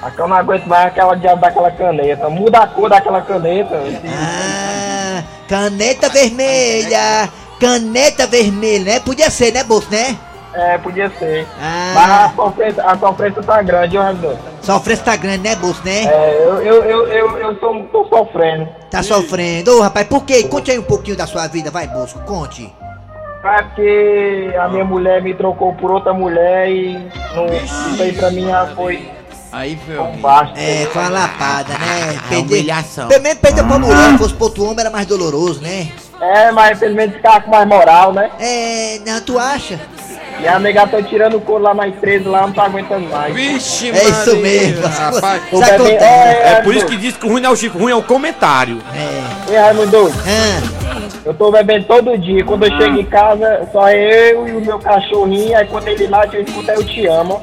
Aqui 0.03 0.19
eu 0.19 0.29
não 0.29 0.37
aguento 0.37 0.67
mais 0.67 0.87
aquela 0.87 1.15
diabo 1.17 1.41
daquela 1.41 1.71
caneta. 1.73 2.29
Muda 2.31 2.59
a 2.59 2.67
cor 2.69 2.89
daquela 2.89 3.21
caneta. 3.21 3.83
Ah, 4.07 5.23
caneta 5.49 6.09
vermelha. 6.09 7.29
Caneta 7.59 8.27
vermelha, 8.27 8.85
né? 8.85 9.01
Podia 9.01 9.31
ser, 9.31 9.53
né, 9.53 9.65
Bosco, 9.65 9.93
né? 9.93 10.17
É, 10.53 10.79
podia 10.79 11.11
ser. 11.11 11.47
Ah. 11.61 11.93
Mas 11.95 12.11
a 12.11 12.35
sofrência, 12.35 12.85
a 12.85 12.99
sofrência 12.99 13.43
tá 13.43 13.63
grande, 13.63 13.97
ó, 13.97 14.03
Ramiro. 14.03 14.39
Sofrência 14.61 15.05
tá 15.05 15.17
grande, 15.17 15.49
né, 15.49 15.55
Bosco, 15.57 15.87
né? 15.87 16.05
É, 16.05 16.45
eu, 16.45 16.63
eu, 16.63 16.85
eu, 16.85 17.07
eu, 17.09 17.39
eu 17.39 17.55
tô, 17.57 17.83
tô 17.93 18.09
sofrendo. 18.09 18.69
Tá 18.91 19.03
sofrendo. 19.03 19.79
Ô, 19.79 19.81
rapaz, 19.83 20.07
por 20.09 20.25
quê? 20.25 20.45
Conte 20.45 20.71
aí 20.71 20.79
um 20.79 20.83
pouquinho 20.83 21.17
da 21.17 21.27
sua 21.27 21.47
vida, 21.47 21.71
vai, 21.71 21.87
Bosco, 21.87 22.21
conte. 22.21 22.73
É 23.43 23.63
porque 23.63 24.55
a 24.61 24.69
minha 24.69 24.85
mulher 24.85 25.23
me 25.23 25.33
trocou 25.35 25.73
por 25.75 25.91
outra 25.91 26.13
mulher 26.13 26.69
e 26.69 27.11
não, 27.35 27.47
isso 27.47 28.03
aí 28.03 28.13
pra 28.13 28.31
mim 28.31 28.47
já 28.47 28.67
foi 28.75 29.11
Aí 29.53 29.77
foi 29.85 29.97
baixo. 30.19 30.53
É, 30.57 30.87
foi 30.87 31.03
uma 31.03 31.11
lapada, 31.11 31.73
né? 31.75 32.21
A 32.31 32.39
humilhação. 32.39 33.09
Pelo 33.09 33.23
menos 33.23 33.39
perdeu 33.41 33.67
pra 33.67 33.79
mulher, 33.79 34.13
se 34.13 34.19
fosse 34.19 34.35
pro 34.35 34.45
outro 34.45 34.65
homem 34.65 34.81
era 34.81 34.91
mais 34.91 35.07
doloroso, 35.07 35.61
né? 35.61 35.91
É, 36.21 36.53
mas 36.53 36.79
pelo 36.79 36.95
menos 36.95 37.17
ficava 37.17 37.41
com 37.41 37.51
mais 37.51 37.67
moral, 37.67 38.13
né? 38.13 38.31
É, 38.39 39.01
não, 39.05 39.21
tu 39.21 39.39
acha? 39.39 39.81
E 40.43 40.49
a 40.49 40.59
nega 40.59 40.87
tá 40.87 41.03
tirando 41.03 41.37
o 41.37 41.41
couro 41.41 41.63
lá 41.65 41.75
na 41.75 41.87
empresa 41.89 42.29
lá, 42.29 42.43
não 42.43 42.53
tá 42.53 42.65
aguentando 42.65 43.07
mais. 43.09 43.35
Vixe, 43.35 43.91
É 43.91 44.05
isso 44.05 44.37
mesmo. 44.37 44.87
Rapaz. 44.87 45.43
Isso 45.45 45.61
bebendo- 45.61 45.75
acontece. 45.85 46.05
é, 46.05 46.53
É 46.53 46.63
por 46.63 46.75
isso 46.75 46.87
que 46.87 46.97
diz 46.97 47.17
que 47.17 47.27
o 47.27 47.29
ruim 47.31 47.41
não 47.43 47.51
é 47.51 47.53
o 47.53 47.57
chifre, 47.57 47.79
o 47.79 47.83
ruim 47.83 47.93
é 47.93 47.97
o 47.97 48.03
comentário. 48.03 48.81
É. 48.95 49.53
E 49.53 49.57
Raimundo, 49.57 50.13
Ah, 50.27 51.09
eu 51.25 51.35
tô 51.35 51.51
bebendo 51.53 51.85
todo 51.87 52.17
dia. 52.17 52.43
Quando 52.45 52.65
eu 52.67 52.77
chego 52.79 52.99
em 52.99 53.05
casa, 53.05 53.69
só 53.71 53.91
eu 53.91 54.49
e 54.49 54.53
o 54.53 54.61
meu 54.61 54.79
cachorrinho. 54.79 55.57
Aí 55.59 55.67
quando 55.67 55.89
ele 55.89 56.07
late, 56.07 56.37
eu 56.37 56.43
escuto 56.43 56.71
eu 56.71 56.85
te 56.85 57.07
amo. 57.07 57.43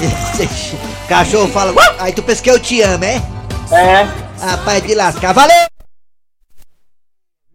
cachorro 1.08 1.48
fala, 1.48 1.72
aí 1.98 2.12
tu 2.12 2.22
pensa 2.22 2.42
que 2.42 2.50
eu 2.50 2.58
te 2.58 2.80
amo, 2.82 3.04
é? 3.04 3.20
É. 3.72 4.08
Rapaz 4.44 4.82
de 4.82 4.94
lascar. 4.94 5.32
Valeu! 5.32 5.54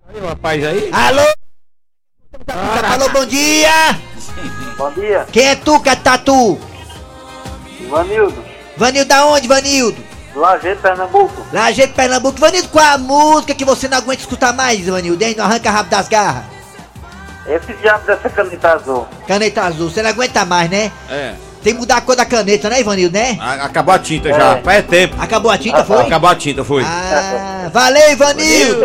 Aí, 0.07 0.21
o 0.21 0.27
rapaz 0.27 0.63
aí. 0.63 0.89
Alô? 0.93 1.23
Alô, 2.93 3.09
bom 3.09 3.25
dia! 3.25 3.69
Bom 4.77 4.91
dia, 4.91 5.25
Quem 5.31 5.45
é 5.45 5.55
tu, 5.55 5.79
Catatu? 5.79 6.59
Ivanildo. 7.79 8.43
Vanildo 8.75 9.07
da 9.07 9.25
onde, 9.25 9.47
Vanildo? 9.47 10.03
Lajeito, 10.35 10.81
Pernambuco. 10.81 11.45
Lajeito, 11.53 11.93
Pernambuco. 11.93 12.37
Vanildo, 12.39 12.67
qual 12.69 12.85
a 12.85 12.97
música 12.97 13.55
que 13.55 13.63
você 13.63 13.87
não 13.87 13.97
aguenta 13.97 14.21
escutar 14.21 14.53
mais, 14.53 14.85
Vanildo? 14.85 15.23
Hein? 15.23 15.35
Não 15.37 15.45
arranca 15.45 15.71
rabo 15.71 15.89
das 15.89 16.09
garras. 16.09 16.43
Esse 17.47 17.73
diabo 17.75 18.05
dessa 18.05 18.29
caneta 18.29 18.73
azul. 18.73 19.07
Caneta 19.27 19.61
azul, 19.63 19.89
você 19.89 20.01
não 20.01 20.09
aguenta 20.09 20.43
mais, 20.43 20.69
né? 20.69 20.91
É. 21.09 21.35
Tem 21.65 21.73
que 21.73 21.79
mudar 21.79 21.97
a 21.97 22.01
cor 22.01 22.15
da 22.15 22.25
caneta, 22.25 22.69
né, 22.69 22.79
Ivanildo, 22.79 23.17
né? 23.17 23.39
a- 23.41 23.65
Acabou 23.65 23.91
a 23.95 23.97
tinta 23.97 24.29
já. 24.29 24.57
Faz 24.63 24.85
tempo. 24.85 25.15
Acabou 25.19 25.49
a 25.49 25.57
tinta, 25.57 25.83
foi? 25.83 26.01
Acabou 26.03 26.29
a 26.29 26.35
tinta, 26.35 26.63
foi. 26.63 26.83
Ah, 26.85 27.71
valeu, 27.73 28.11
Ivanildo! 28.11 28.81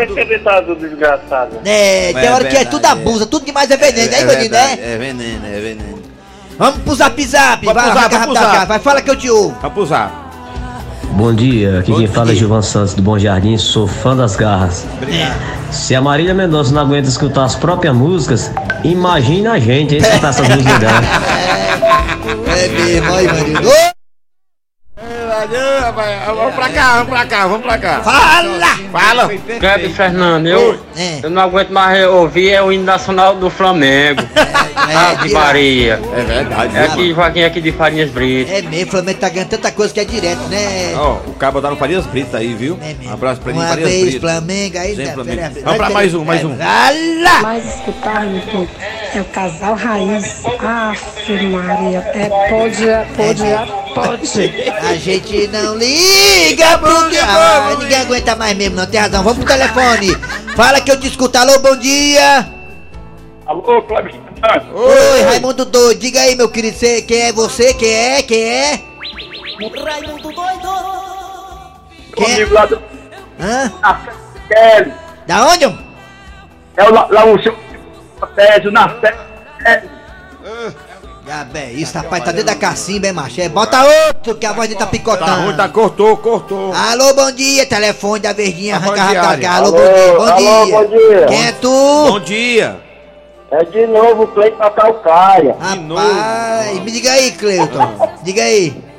Desgraçado. 0.80 1.58
É, 1.62 2.10
tem 2.14 2.24
É 2.24 2.32
hora 2.32 2.44
que 2.44 2.56
é 2.56 2.64
verdade, 2.64 2.70
tudo 2.70 2.86
é. 2.86 2.88
abusa, 2.88 3.26
tudo 3.26 3.44
demais 3.44 3.70
é 3.70 3.76
veneno, 3.76 4.10
né, 4.10 4.22
Ivanildo, 4.22 4.54
né? 4.54 4.78
É 4.82 4.96
veneno, 4.96 5.46
é 5.46 5.60
veneno. 5.60 5.98
Vamos 6.58 6.78
pro 6.80 6.94
zap 6.94 7.22
zap, 7.26 7.66
Vai 7.66 7.74
vai, 7.74 7.84
pro 7.84 7.92
zap, 8.00 8.14
vai 8.14 8.24
pro 8.26 8.34
zap. 8.34 8.66
vai, 8.66 8.78
fala 8.78 9.02
que 9.02 9.10
eu 9.10 9.16
te 9.16 9.28
ouvo. 9.28 9.54
Vamos 9.60 9.78
usar. 9.84 10.30
Bom 11.12 11.34
dia, 11.34 11.80
aqui 11.80 11.90
Bom 11.90 11.98
quem 11.98 12.06
fala 12.06 12.28
é 12.28 12.32
dia. 12.32 12.38
Gilvan 12.38 12.62
Santos 12.62 12.94
do 12.94 13.02
Bom 13.02 13.18
Jardim, 13.18 13.58
sou 13.58 13.86
fã 13.86 14.16
das 14.16 14.36
garras. 14.36 14.86
Se 15.70 15.94
a 15.94 16.00
Marília 16.00 16.32
Mendonça 16.32 16.72
não 16.72 16.80
aguenta 16.80 17.08
escutar 17.10 17.44
as 17.44 17.54
próprias 17.56 17.94
músicas, 17.94 18.50
imagina 18.84 19.52
a 19.52 19.58
gente 19.58 19.96
hein, 19.96 20.00
escutar 20.00 20.30
essas 20.30 20.48
músicas 20.48 20.78
dela. 20.78 21.00
É 22.46 22.68
mesmo, 22.68 23.12
ó, 23.12 23.20
Ivanildo. 23.20 23.99
Ô, 25.90 26.34
Vamos 26.34 26.54
pra 26.54 26.68
cá, 26.68 26.92
vamos 26.94 27.08
pra 27.08 27.24
cá, 27.26 27.46
vamos 27.46 27.62
pra 27.62 27.78
cá. 27.78 28.00
Fala! 28.02 28.66
Fala. 28.92 29.28
Kleber 29.28 29.90
Fernando, 29.90 30.46
eu, 30.46 30.78
É. 30.96 31.18
eu 31.22 31.30
não 31.30 31.42
aguento 31.42 31.70
mais 31.70 32.06
ouvir 32.06 32.50
é 32.50 32.62
o 32.62 32.72
hino 32.72 32.84
nacional 32.84 33.34
do 33.36 33.50
Flamengo. 33.50 34.22
Ave 34.76 35.28
tira- 35.28 35.40
Maria. 35.40 36.00
É 36.16 36.22
verdade. 36.22 36.76
É 36.76 36.84
aqui, 36.84 37.12
Joaquim, 37.14 37.42
aqui 37.42 37.60
de 37.60 37.72
Farinhas 37.72 38.10
Brito. 38.10 38.50
É 38.52 38.62
mesmo, 38.62 38.86
o 38.86 38.90
Flamengo 38.90 39.18
tá 39.18 39.28
ganhando 39.28 39.48
tanta 39.48 39.70
coisa 39.72 39.92
que 39.92 40.00
é 40.00 40.04
direto, 40.04 40.40
né? 40.48 40.94
Ó, 40.96 41.14
o 41.28 41.34
cabo 41.34 41.60
dá 41.60 41.70
no 41.70 41.76
Farias 41.76 42.06
Brito 42.06 42.36
aí, 42.36 42.54
viu? 42.54 42.78
É 42.82 42.88
mesmo. 42.94 43.10
Um 43.10 43.14
abraço 43.14 43.40
pra 43.40 43.50
ele, 43.50 43.60
Uma 43.60 43.68
Farias 43.68 43.88
vez, 43.88 44.04
Brito. 44.04 44.20
Flamengo, 44.20 44.78
aí... 44.78 44.88
Sempre 44.90 45.04
né, 45.04 45.12
Flamengo. 45.14 45.54
Vamos 45.64 45.76
pra 45.76 45.90
mais 45.90 46.14
um, 46.14 46.24
mais 46.24 46.44
um. 46.44 46.56
Fala! 46.56 47.40
mais 47.42 47.74
escutar, 47.76 48.26
Milton, 48.26 48.66
é 49.14 49.20
o 49.20 49.24
casal 49.26 49.74
raiz. 49.74 50.42
Aff, 50.44 51.32
Maria, 51.46 51.98
é 52.14 52.28
pode, 52.48 52.88
é 52.88 53.06
pode, 53.94 54.28
pode. 54.28 54.70
A 54.86 54.94
gente 54.94 55.48
não 55.48 55.76
liga 55.76 56.78
pro 56.78 57.08
que... 57.10 57.18
Ah, 57.18 57.76
ninguém 57.78 57.98
aguenta 58.00 58.36
mais 58.36 58.56
mesmo, 58.56 58.76
não, 58.76 58.86
tem 58.86 59.00
razão. 59.00 59.22
Vamos 59.22 59.44
pro 59.44 59.46
telefone. 59.52 60.14
Fala 60.56 60.80
que 60.80 60.90
eu 60.90 60.98
te 61.00 61.06
escuto. 61.08 61.36
Alô, 61.38 61.58
bom 61.60 61.76
dia. 61.76 62.48
Alô, 63.46 63.82
Fernando. 63.82 64.30
Oi, 64.74 65.22
Raimundo 65.22 65.64
Doido. 65.64 65.98
Diga 66.00 66.20
aí, 66.20 66.34
meu 66.34 66.48
querido, 66.48 66.76
cê- 66.78 67.02
quem 67.02 67.20
é 67.22 67.32
você? 67.32 67.74
Quem 67.74 67.92
é? 67.92 68.22
Quem 68.22 68.42
é? 68.42 68.80
Raimundo 69.84 70.32
doido. 70.32 70.68
Quem 72.16 72.40
é? 72.40 72.46
lá 72.46 72.66
do 72.66 72.80
Hã? 73.40 73.72
Kelly. 74.48 74.92
Da 75.26 75.46
onde? 75.46 75.64
É 75.64 76.84
o 76.84 76.92
lá, 76.92 77.06
lá 77.10 77.24
o 77.26 77.42
seu 77.42 77.56
Tésio 78.34 78.70
na 78.70 78.88
é, 81.30 81.36
Já 81.36 81.44
bem, 81.44 81.72
isso, 81.74 81.96
rapaz, 81.96 82.24
tá 82.24 82.32
dentro 82.32 82.46
da 82.46 82.54
cacimba, 82.56 83.06
é 83.06 83.12
macho? 83.12 83.40
É, 83.40 83.48
bota 83.48 83.78
outro, 83.84 84.34
que 84.34 84.44
a 84.44 84.52
voz 84.52 84.68
dele 84.68 84.80
tá 84.80 84.86
picotando. 84.86 85.26
Tá 85.26 85.34
ruim, 85.36 85.56
tá 85.56 85.68
cortou, 85.68 86.16
cortou. 86.16 86.72
Alô, 86.74 87.14
bom 87.14 87.30
dia, 87.30 87.64
telefone 87.66 88.20
da 88.20 88.32
Verdinha, 88.32 88.80
Tá 88.80 88.86
arranca 88.86 89.36
da. 89.36 89.52
Alô, 89.52 89.68
Alô, 89.68 89.78
bom 89.78 89.86
dia, 89.86 90.16
bom 90.16 90.22
alô, 90.24 90.66
dia. 90.66 90.76
bom 90.76 90.84
dia. 90.86 91.26
Quem 91.26 91.46
é 91.46 91.52
tu? 91.52 91.68
Bom 92.08 92.20
dia. 92.20 92.80
é 93.52 93.64
de 93.64 93.86
novo 93.86 94.24
o 94.24 94.26
Cleiton 94.28 94.56
pra 94.56 94.70
Calcaia. 94.70 95.56
Rapaz, 95.58 96.80
me 96.82 96.90
diga 96.90 97.12
aí, 97.12 97.30
Cleuton. 97.32 98.08
Diga 98.22 98.42
aí. 98.42 98.89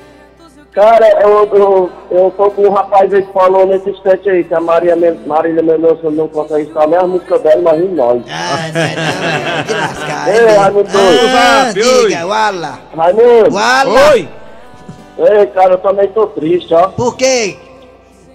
Cara, 0.73 1.05
eu, 1.21 1.49
eu, 1.53 1.89
eu 2.11 2.31
tô 2.37 2.49
com 2.51 2.61
um 2.61 2.71
rapaz 2.71 3.13
aí 3.13 3.21
que 3.23 3.33
falou 3.33 3.65
nesse 3.67 3.89
instante 3.89 4.29
aí, 4.29 4.41
que 4.45 4.53
a 4.53 4.61
Maria 4.61 4.95
Men 4.95 5.19
Marília 5.27 5.61
Mendonça 5.61 6.09
não 6.09 6.29
consegue 6.29 6.69
estar 6.69 6.87
nem 6.87 6.97
a 6.97 7.03
música 7.05 7.37
dela, 7.39 7.61
mas 7.61 7.81
em 7.81 7.89
nós. 7.89 8.21
Ah, 8.29 8.71
não 8.73 9.75
é 9.75 9.81
lascar. 9.81 10.29
Ei, 10.29 10.45
é. 10.45 10.55
Raimundo. 10.57 10.89
Ah, 10.95 11.63
oi. 11.67 11.73
diga, 11.73 12.25
wala. 12.25 12.79
Raimundo, 12.95 13.53
Wala. 13.53 14.11
Oi. 14.13 14.29
ei, 15.19 15.45
cara, 15.47 15.73
eu 15.73 15.77
também 15.79 16.07
tô 16.07 16.27
triste, 16.27 16.73
ó. 16.73 16.87
Por 16.87 17.17
quê? 17.17 17.57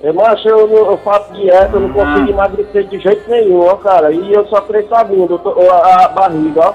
Eu, 0.03 0.13
macho, 0.13 0.47
eu, 0.47 0.67
não- 0.69 0.91
eu 0.91 0.99
faço 0.99 1.33
dieta, 1.33 1.71
eu 1.73 1.81
não 1.81 1.89
consigo 1.95 2.29
emagrecer 2.31 2.85
de 2.87 2.99
jeito 2.99 3.31
nenhum, 3.31 3.61
ó, 3.67 3.77
cara. 3.77 4.13
E 4.13 4.31
eu 4.35 4.47
só 4.49 4.61
cresço 4.61 4.95
a 4.95 5.03
bunda, 5.03 5.33
eu 5.33 5.39
tô- 5.39 5.59
a, 5.71 6.05
a 6.05 6.09
barriga, 6.09 6.61
ó. 6.69 6.75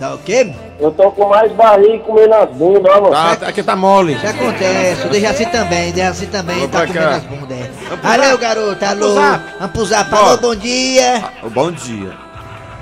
Tá 0.00 0.14
o 0.14 0.18
quê? 0.18 0.50
Eu 0.80 0.90
tô 0.92 1.10
com 1.12 1.28
mais 1.28 1.52
barriga 1.52 1.98
comendo 1.98 2.32
as 2.34 2.48
bundas, 2.50 2.90
ó, 2.90 3.00
mano. 3.02 3.10
Tá, 3.36 3.48
aqui 3.48 3.62
tá 3.62 3.76
mole. 3.76 4.14
Isso 4.14 4.26
acontece, 4.26 5.06
o 5.06 5.10
Dejaci 5.10 5.44
também, 5.46 5.92
Dejaci 5.92 6.26
também 6.26 6.56
Vamos 6.56 6.70
tá 6.72 6.86
comendo 6.86 7.04
cá. 7.04 7.16
as 7.16 7.22
bundas. 7.24 7.58
é. 7.58 7.68
Alô, 8.02 8.24
zap. 8.24 8.38
garoto, 8.40 8.84
alô. 8.86 9.14
Vamos 9.14 9.72
pro 9.74 9.84
zap. 9.84 10.14
Alô, 10.14 10.36
bom 10.38 10.56
dia. 10.56 11.22
Bom 11.52 11.70
dia. 11.70 12.12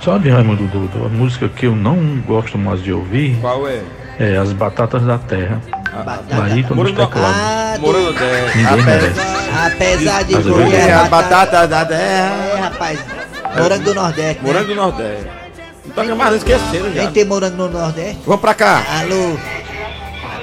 Sabe, 0.05 0.31
Raimundo 0.31 0.63
Dudu, 0.69 1.07
a 1.07 1.09
música 1.09 1.49
que 1.49 1.67
eu 1.67 1.75
não 1.75 2.21
gosto 2.25 2.57
mais 2.57 2.81
de 2.81 2.93
ouvir 2.93 3.37
Qual 3.41 3.67
é? 3.67 3.83
é 4.21 4.37
As 4.37 4.53
Batatas 4.53 5.03
da 5.03 5.19
Terra. 5.19 5.61
Dos 6.69 6.77
do- 6.77 6.85
teclados. 6.95 7.37
Ah, 7.37 7.77
Morango 7.81 8.13
da 8.13 8.19
terra. 8.21 8.53
Ninguém 8.55 8.85
merece. 8.85 9.21
Apesar 9.67 10.23
de 10.23 10.35
tudo, 10.37 10.55
vou- 10.55 10.73
é 10.73 10.77
É 10.89 10.93
a 10.95 11.05
batata. 11.07 11.11
batata 11.57 11.67
da 11.67 11.85
terra. 11.85 12.33
É, 12.55 12.61
rapaz. 12.61 12.99
Morango 13.59 13.83
do 13.85 13.95
Nordeste. 13.95 14.41
né? 14.41 14.47
Morango 14.47 14.69
do 14.69 14.75
Nordeste. 14.77 15.27
Não 15.89 15.95
toca 15.95 16.15
mais, 16.15 16.31
não 16.31 16.37
esqueceram 16.39 16.93
já. 16.93 17.03
Quem 17.03 17.11
tem 17.13 17.25
morango 17.25 17.57
no 17.57 17.69
Nordeste? 17.69 18.19
Vamos 18.27 18.41
pra 18.41 18.55
cá. 18.55 18.83
Alô. 19.01 19.37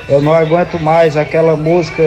Eu 0.08 0.22
não 0.22 0.34
aguento 0.34 0.80
mais 0.80 1.18
aquela 1.18 1.56
música 1.56 2.04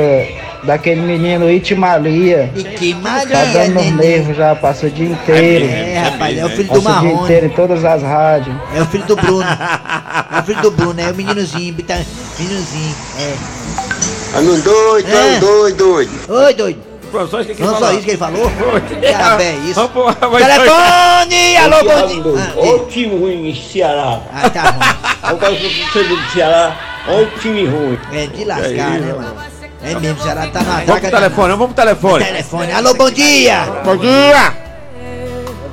daquele 0.64 1.00
menino 1.00 1.50
Itimalia. 1.50 2.50
E 2.54 2.62
que 2.64 2.94
Tá 2.94 3.24
dando 3.24 3.74
nos 3.74 3.84
neném. 3.84 3.92
nervos 3.92 4.36
já, 4.36 4.54
passa 4.54 4.86
o 4.86 4.90
dia 4.90 5.08
inteiro. 5.08 5.64
É, 5.66 5.98
rapaz, 5.98 6.38
é 6.38 6.44
o 6.44 6.48
filho 6.50 6.64
do 6.64 6.68
Passa 6.68 6.78
o 6.78 6.80
dia 6.82 6.90
Marrone. 7.10 7.22
inteiro 7.24 7.46
em 7.46 7.50
todas 7.50 7.84
as 7.84 8.02
rádios. 8.02 8.56
É 8.74 8.82
o 8.82 8.86
filho 8.86 9.04
do 9.06 9.16
Bruno. 9.16 9.44
É 10.30 10.40
o 10.40 10.42
filho 10.44 10.60
do 10.62 10.70
Bruno, 10.70 11.00
é 11.00 11.10
o 11.10 11.14
meninozinho, 11.14 11.74
meninozinho, 11.74 12.94
é. 13.18 14.38
Ando 14.38 14.62
doido, 14.62 15.08
É. 15.08 15.36
ando 15.36 15.40
doido, 15.46 15.76
doido. 15.78 16.10
Oi, 16.28 16.54
doido. 16.54 16.78
Professor, 17.10 17.44
que 17.44 17.62
Não 17.62 17.78
só 17.78 17.92
isso 17.92 18.02
que 18.02 18.10
ele 18.10 18.18
falou? 18.18 18.50
É 19.40 19.52
isso. 19.68 19.74
Vamos 19.74 20.14
vai- 20.14 20.42
Telefone! 20.44 21.56
Alô, 21.56 21.76
bom 21.84 22.06
dia. 22.06 22.42
Ah, 22.42 22.52
Olha 22.56 22.76
o 22.76 22.86
time 22.86 23.18
ruim 23.18 23.50
em 23.50 23.54
Ceará. 23.54 24.20
Ah, 24.32 24.50
tá 24.50 24.62
ruim. 24.70 25.30
Eu 25.30 25.92
que 25.92 26.04
do 26.04 26.30
Ceará. 26.32 26.76
Olha 27.08 27.26
o 27.26 27.30
time 27.38 27.66
ruim. 27.66 27.98
É 28.12 28.26
de 28.26 28.44
lascar, 28.44 28.90
né, 29.00 29.12
mano? 29.12 29.36
É 29.82 29.94
mesmo, 29.94 30.20
o 30.20 30.22
Ceará 30.22 30.46
tá 30.48 30.60
na 30.62 30.80
Vamos 30.80 31.00
pro 31.00 31.10
telefone, 31.10 31.48
vamos 31.50 31.66
pro 31.66 31.74
telefone. 31.74 32.24
Telefone. 32.24 32.72
Alô, 32.72 32.94
bom 32.94 33.10
dia. 33.10 33.64
Bom 33.84 33.96
dia. 33.96 34.52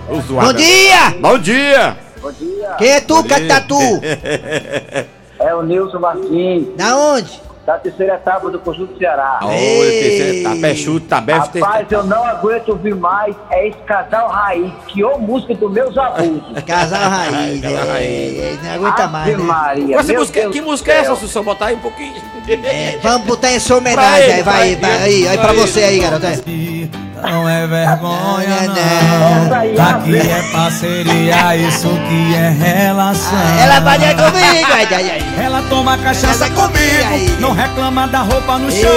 O 0.09 0.21
zoado. 0.21 0.47
Bom 0.47 0.53
dia. 0.53 1.17
Bom 1.19 1.39
dia. 1.39 1.97
Quem 2.77 2.89
é 2.89 3.01
tu, 3.01 3.23
Catatu? 3.23 3.77
É 5.37 5.53
o 5.53 5.63
Nilson 5.63 5.99
Martins, 5.99 6.65
Da 6.77 6.95
onde? 6.95 7.29
Da 7.65 7.79
terceira 7.79 8.15
etapa 8.15 8.50
do 8.50 8.60
Conjunto 8.60 8.93
do 8.93 9.00
Ceará. 9.00 9.39
Olha, 9.41 9.57
terceiro, 9.57 10.43
tá 10.43 10.55
pé 10.62 10.75
chute, 10.75 11.07
tá 11.07 11.19
bem. 11.22 11.36
Rapaz, 11.36 11.91
eu 11.91 12.03
não 12.03 12.24
aguento 12.24 12.69
ouvir 12.69 12.95
mais 12.95 13.36
é 13.50 13.69
esse 13.69 13.77
casal 13.79 14.27
raiz, 14.29 14.72
que 14.88 15.03
ô 15.03 15.17
música 15.17 15.55
dos 15.55 15.72
meus 15.72 15.98
abusos. 15.98 16.43
Casal 16.65 17.10
raiz, 17.10 17.63
é, 17.63 17.67
é, 17.67 18.57
não 18.63 18.74
aguenta 18.74 19.07
mais, 19.07 19.34
Ave 19.34 19.41
né? 19.41 19.48
Maria, 19.48 19.98
música, 19.98 20.41
Deus 20.41 20.53
que 20.53 20.62
música 20.62 20.91
é 20.91 20.98
essa, 20.98 21.05
céu. 21.05 21.15
Sussuão? 21.15 21.43
Botar 21.45 21.67
aí 21.67 21.75
um 21.75 21.79
pouquinho. 21.79 22.13
É, 22.48 23.00
vamos 23.01 23.25
botar 23.25 23.51
em 23.51 23.60
sua 23.60 23.77
homenagem 23.77 24.34
aí, 24.34 24.43
vai, 24.43 24.75
vai, 24.75 24.91
aí, 24.91 25.27
aí 25.27 25.38
pra 25.38 25.53
você 25.53 25.84
aí, 25.84 26.00
garoto. 26.00 27.04
Não 27.32 27.50
é 27.50 27.67
vergonha, 27.67 28.62
não. 28.67 29.89
Aqui 29.89 30.17
é 30.17 30.44
parceria, 30.51 31.55
isso 31.55 31.89
que 31.89 32.36
é 32.36 32.50
relação. 32.50 33.39
Ela 33.60 33.79
vai 33.79 33.98
comigo, 33.98 34.67
ai, 34.74 34.88
ai, 34.91 35.12
ai. 35.12 35.46
Ela 35.46 35.62
toma 35.70 35.98
cachaça 35.98 36.50
comigo, 36.51 37.39
não 37.39 37.53
reclama 37.53 38.08
da 38.08 38.20
roupa 38.20 38.58
no 38.58 38.72
chão. 38.72 38.89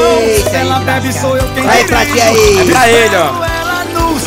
Ela 0.53 0.79
bebe, 0.81 1.13
sou 1.13 1.37
eu 1.37 1.49
quem 1.55 1.65
Vai 1.65 1.85
pra 1.85 2.05
ti 2.05 2.21
aí. 2.21 2.69
É 2.69 2.73
pra 2.73 2.89
ele, 2.89 3.17
ó. 3.17 3.59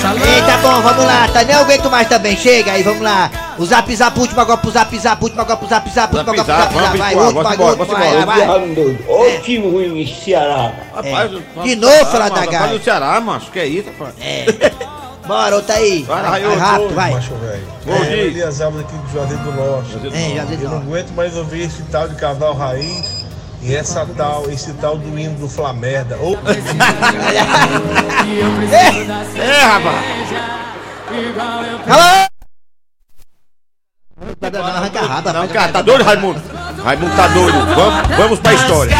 Eita, 0.01 0.57
bom, 0.61 0.81
vamos 0.81 1.05
lá, 1.05 1.27
tá? 1.31 1.43
Nem 1.43 1.55
aguento 1.55 1.89
mais 1.89 2.07
também, 2.07 2.35
chega 2.37 2.71
aí, 2.71 2.83
vamos 2.83 3.01
lá. 3.01 3.29
O 3.61 3.65
zap 3.65 3.95
zap, 3.95 4.19
último 4.19 4.41
agora 4.41 4.57
pro 4.57 4.71
zap 4.71 4.97
zap, 4.97 5.23
último 5.23 5.39
agora 5.41 5.55
pro 5.57 5.67
zap 5.69 5.87
zap, 5.91 6.15
último 6.15 6.31
agora 6.31 6.43
pro 6.43 6.55
zap 6.55 6.73
zap, 6.73 6.97
vai, 6.97 7.15
último 7.15 7.39
agora, 7.47 7.79
último, 7.79 7.85
vai, 7.95 8.25
vai. 8.25 8.47
Olha 8.49 9.37
o 9.37 9.41
time 9.43 9.69
ruim 9.71 10.01
em 10.01 10.07
Ceará. 10.07 10.73
Rapaz, 10.95 11.31
É. 11.57 11.61
De 11.61 11.75
novo, 11.75 12.05
fala 12.07 12.29
da 12.29 12.35
Rapaz, 12.39 12.49
Gaia. 12.49 12.67
do 12.79 12.83
Ceará, 12.83 13.21
macho. 13.21 13.51
Que 13.51 13.59
é 13.59 13.67
isso, 13.67 13.89
rapaz? 13.99 14.15
É. 14.19 14.45
Bora, 15.27 15.55
outra 15.57 15.75
aí. 15.75 16.01
Vai, 16.03 16.21
Vai, 16.23 16.31
vai, 16.31 16.41
vai 16.41 16.57
rápido, 16.57 16.95
vai. 16.95 17.11
Macho 17.11 17.35
velho. 17.35 17.67
Bom 17.85 17.93
É, 17.93 17.99
dia. 17.99 18.17
Elias 18.17 18.61
Alves 18.61 18.81
aqui 18.81 18.95
do 18.97 19.09
Juazeiro 19.13 19.43
do 19.43 19.51
Norte. 19.53 19.91
É, 19.95 19.99
Juazeiro 19.99 20.45
do 20.47 20.53
Eu 20.53 20.57
não 20.63 20.69
Norte. 20.77 20.87
aguento 20.87 21.09
mais 21.11 21.37
ouvir 21.37 21.61
esse 21.61 21.83
tal 21.83 22.07
de 22.09 22.15
casal 22.15 22.55
raiz 22.55 23.05
e 23.61 23.75
essa 23.75 24.07
tal, 24.17 24.49
esse 24.49 24.73
tal 24.73 24.97
do 24.97 25.19
hino 25.19 25.35
do 25.37 25.47
Flamerda. 25.47 26.17
Ou... 26.19 26.35
É, 29.39 29.61
rapaz. 29.61 29.97
Alô? 31.87 32.30
Não, 34.41 34.65
arranca 34.65 34.99
a 34.99 35.05
raba, 35.05 35.33
Não, 35.33 35.41
rapaz. 35.41 35.51
cara, 35.51 35.71
tá 35.71 35.81
doido, 35.83 36.03
Raimundo? 36.03 36.41
Raimundo 36.83 37.15
tá 37.15 37.27
doido. 37.27 37.75
Vamos, 37.75 38.17
vamos 38.17 38.39
pra 38.39 38.53
história. 38.53 38.95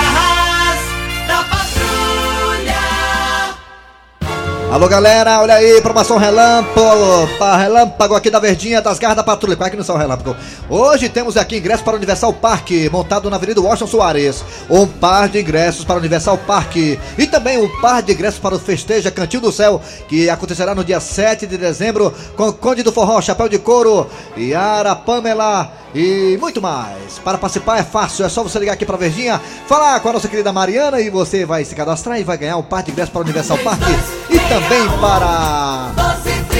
Alô 4.72 4.88
galera, 4.88 5.42
olha 5.42 5.56
aí, 5.56 5.82
promoção 5.82 6.16
relâmpago, 6.16 7.28
pa- 7.38 7.58
relâmpago 7.58 8.16
aqui 8.16 8.30
da 8.30 8.40
Verdinha 8.40 8.82
das 8.82 8.98
Garras 8.98 9.18
da 9.18 9.24
Patrulha. 9.24 9.58
Qual 9.58 9.68
é 9.68 9.70
que 9.70 9.76
não 9.76 9.84
são 9.84 9.98
relâmpago? 9.98 10.34
Hoje 10.70 11.10
temos 11.10 11.36
aqui 11.36 11.58
ingresso 11.58 11.84
para 11.84 11.92
o 11.92 11.98
Universal 11.98 12.32
Park, 12.32 12.70
montado 12.90 13.30
na 13.30 13.36
Avenida 13.36 13.60
Washington 13.60 13.88
Soares. 13.88 14.46
Um 14.70 14.88
par 14.88 15.28
de 15.28 15.42
ingressos 15.42 15.84
para 15.84 15.96
o 15.98 16.00
Universal 16.00 16.38
Park 16.38 16.78
e 16.78 17.28
também 17.30 17.58
um 17.58 17.68
par 17.82 18.02
de 18.02 18.14
ingressos 18.14 18.40
para 18.40 18.56
o 18.56 18.60
Festeja 18.60 19.12
Cantinho 19.12 19.42
do 19.42 19.52
Céu, 19.52 19.82
que 20.08 20.30
acontecerá 20.30 20.74
no 20.74 20.86
dia 20.86 21.02
7 21.02 21.46
de 21.48 21.58
dezembro 21.58 22.14
com 22.38 22.54
Conde 22.54 22.82
do 22.82 22.94
Forró, 22.94 23.20
Chapéu 23.20 23.50
de 23.50 23.60
Couro, 23.60 24.10
Yara, 24.38 24.96
Pamela 24.96 25.70
e 25.93 26.38
muito 26.39 26.62
mais. 26.62 27.19
Para 27.23 27.38
participar 27.38 27.80
é 27.80 27.84
fácil, 27.84 28.25
é 28.25 28.30
só 28.30 28.43
você 28.43 28.60
ligar 28.60 28.73
aqui 28.73 28.86
para 28.86 28.97
Verdinha, 28.97 29.39
falar 29.67 29.99
com 29.99 30.10
a 30.10 30.13
nossa 30.13 30.27
querida 30.27 30.54
Mariana 30.54 30.99
e 31.01 31.10
você 31.10 31.45
vai 31.45 31.65
se 31.65 31.75
cadastrar 31.75 32.19
e 32.19 32.23
vai 32.23 32.38
ganhar 32.38 32.58
um 32.58 32.63
par 32.63 32.84
de 32.84 32.91
ingressos 32.91 33.12
para 33.12 33.19
o 33.19 33.23
Universal 33.23 33.58
Park 33.60 33.82
e 34.30 34.39
também 34.39 34.88
para 34.99 35.91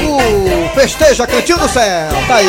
o 0.07 0.75
Festeja 0.75 1.27
Cantinho 1.27 1.59
do 1.59 1.69
Céu. 1.69 2.11
Tá 2.27 2.35
aí. 2.35 2.45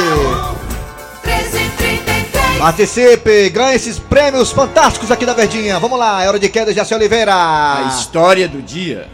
1333. 1.25 2.59
Participe, 2.59 3.51
ganhe 3.51 3.77
esses 3.77 3.99
prêmios 3.99 4.51
fantásticos 4.53 5.11
aqui 5.11 5.27
da 5.27 5.35
Verdinha. 5.35 5.79
Vamos 5.79 5.99
lá, 5.99 6.23
é 6.23 6.29
hora 6.29 6.39
de 6.39 6.49
queda 6.49 6.73
de 6.73 6.77
Jaci 6.77 6.95
Oliveira. 6.95 7.35
A 7.35 7.89
história 7.89 8.49
do 8.49 8.61
dia. 8.61 9.09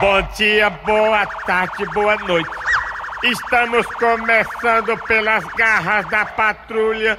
Bom 0.00 0.22
dia, 0.36 0.70
boa 0.70 1.26
tarde, 1.44 1.84
boa 1.92 2.16
noite. 2.18 2.67
Estamos 3.22 3.84
começando 3.86 4.96
pelas 5.08 5.44
garras 5.56 6.08
da 6.08 6.24
patrulha, 6.24 7.18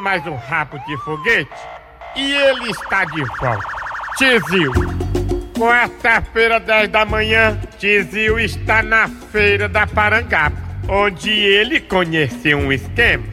mais 0.00 0.26
um 0.26 0.34
rabo 0.34 0.76
de 0.80 0.96
foguete. 1.04 1.50
E 2.16 2.32
ele 2.32 2.70
está 2.70 3.04
de 3.04 3.22
volta. 3.38 3.68
Tizil. 4.18 4.72
Quarta-feira, 5.56 6.58
10 6.58 6.88
da 6.88 7.04
manhã, 7.04 7.56
Tizil 7.78 8.40
está 8.40 8.82
na 8.82 9.08
feira 9.30 9.68
da 9.68 9.86
Parangaba, 9.86 10.56
onde 10.88 11.30
ele 11.30 11.78
conheceu 11.80 12.58
um 12.58 12.72
esquema. 12.72 13.24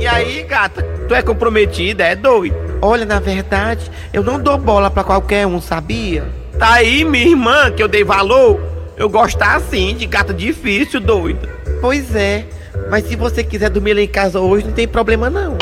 E 0.00 0.06
aí, 0.06 0.42
gata, 0.44 0.82
tu 1.06 1.14
é 1.14 1.20
comprometida, 1.20 2.04
é 2.04 2.16
doido? 2.16 2.56
Olha, 2.80 3.04
na 3.04 3.20
verdade, 3.20 3.90
eu 4.14 4.22
não 4.22 4.42
dou 4.42 4.56
bola 4.56 4.90
pra 4.90 5.04
qualquer 5.04 5.46
um, 5.46 5.60
sabia? 5.60 6.24
Tá 6.58 6.74
aí, 6.74 7.04
minha 7.04 7.28
irmã, 7.28 7.70
que 7.70 7.82
eu 7.82 7.88
dei 7.88 8.02
valor. 8.02 8.71
Eu 8.96 9.08
gostar 9.08 9.56
assim, 9.56 9.94
de 9.94 10.06
gata 10.06 10.32
difícil, 10.34 11.00
doida. 11.00 11.48
Pois 11.80 12.14
é, 12.14 12.44
mas 12.90 13.06
se 13.06 13.16
você 13.16 13.42
quiser 13.42 13.70
dormir 13.70 13.94
lá 13.94 14.00
em 14.00 14.08
casa 14.08 14.40
hoje, 14.40 14.66
não 14.66 14.72
tem 14.72 14.86
problema 14.86 15.28
não. 15.28 15.56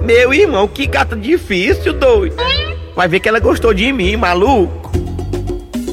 Meu 0.00 0.34
irmão, 0.34 0.68
que 0.68 0.86
gata 0.86 1.16
difícil, 1.16 1.92
doido. 1.92 2.36
Vai 2.94 3.08
ver 3.08 3.20
que 3.20 3.28
ela 3.28 3.40
gostou 3.40 3.72
de 3.72 3.92
mim, 3.92 4.16
maluco. 4.16 4.92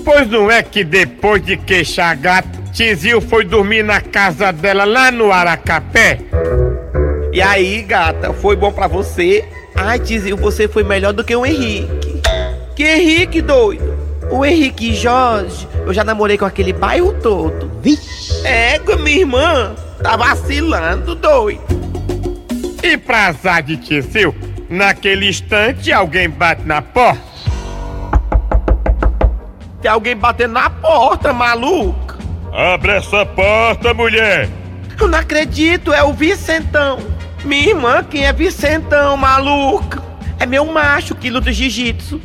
Pois 0.03 0.27
não 0.29 0.49
é 0.49 0.61
que 0.63 0.83
depois 0.83 1.43
de 1.43 1.55
queixar 1.55 2.11
a 2.11 2.15
gata, 2.15 2.61
Tizil 2.73 3.21
foi 3.21 3.45
dormir 3.45 3.83
na 3.83 4.01
casa 4.01 4.51
dela 4.51 4.83
lá 4.83 5.11
no 5.11 5.31
Aracapé? 5.31 6.19
E 7.31 7.41
aí, 7.41 7.81
gata, 7.83 8.33
foi 8.33 8.55
bom 8.55 8.71
pra 8.71 8.87
você? 8.87 9.45
Ai, 9.75 9.99
Tizil, 9.99 10.35
você 10.35 10.67
foi 10.67 10.83
melhor 10.83 11.13
do 11.13 11.23
que 11.23 11.35
o 11.35 11.45
Henrique. 11.45 12.21
Que 12.75 12.83
Henrique, 12.83 13.41
doido? 13.41 13.93
O 14.29 14.45
Henrique 14.45 14.93
Jorge, 14.93 15.67
eu 15.85 15.93
já 15.93 16.03
namorei 16.03 16.37
com 16.37 16.45
aquele 16.45 16.73
bairro 16.73 17.13
todo. 17.21 17.71
Vixe! 17.81 18.45
Égua, 18.45 18.97
minha 18.97 19.19
irmã, 19.19 19.75
tá 20.01 20.15
vacilando, 20.15 21.15
doido. 21.15 21.61
E 22.83 22.97
pra 22.97 23.27
azar 23.27 23.61
de 23.61 23.77
Tizil, 23.77 24.35
naquele 24.69 25.29
instante 25.29 25.91
alguém 25.91 26.29
bate 26.29 26.63
na 26.63 26.81
porta. 26.81 27.21
Tem 29.81 29.89
alguém 29.89 30.15
batendo 30.15 30.53
na 30.53 30.69
porta, 30.69 31.33
maluco. 31.33 32.17
Abre 32.53 32.91
essa 32.91 33.25
porta, 33.25 33.93
mulher! 33.93 34.49
Eu 34.99 35.07
não 35.07 35.17
acredito, 35.17 35.91
é 35.93 36.03
o 36.03 36.13
Vicentão. 36.13 36.99
Minha 37.43 37.69
irmã, 37.69 38.03
quem 38.03 38.25
é 38.25 38.33
Vicentão, 38.33 39.17
maluco? 39.17 40.01
É 40.39 40.45
meu 40.45 40.65
macho 40.65 41.15
que 41.15 41.29
luta 41.29 41.51
jiu-jitsu. 41.51 42.21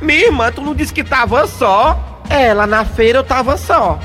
Minha 0.00 0.26
irmã, 0.26 0.52
tu 0.52 0.60
não 0.60 0.74
disse 0.74 0.92
que 0.92 1.04
tava 1.04 1.46
só? 1.46 2.07
É, 2.30 2.52
lá 2.52 2.66
na 2.66 2.84
feira 2.84 3.18
eu 3.18 3.24
tava 3.24 3.56
só. 3.56 3.98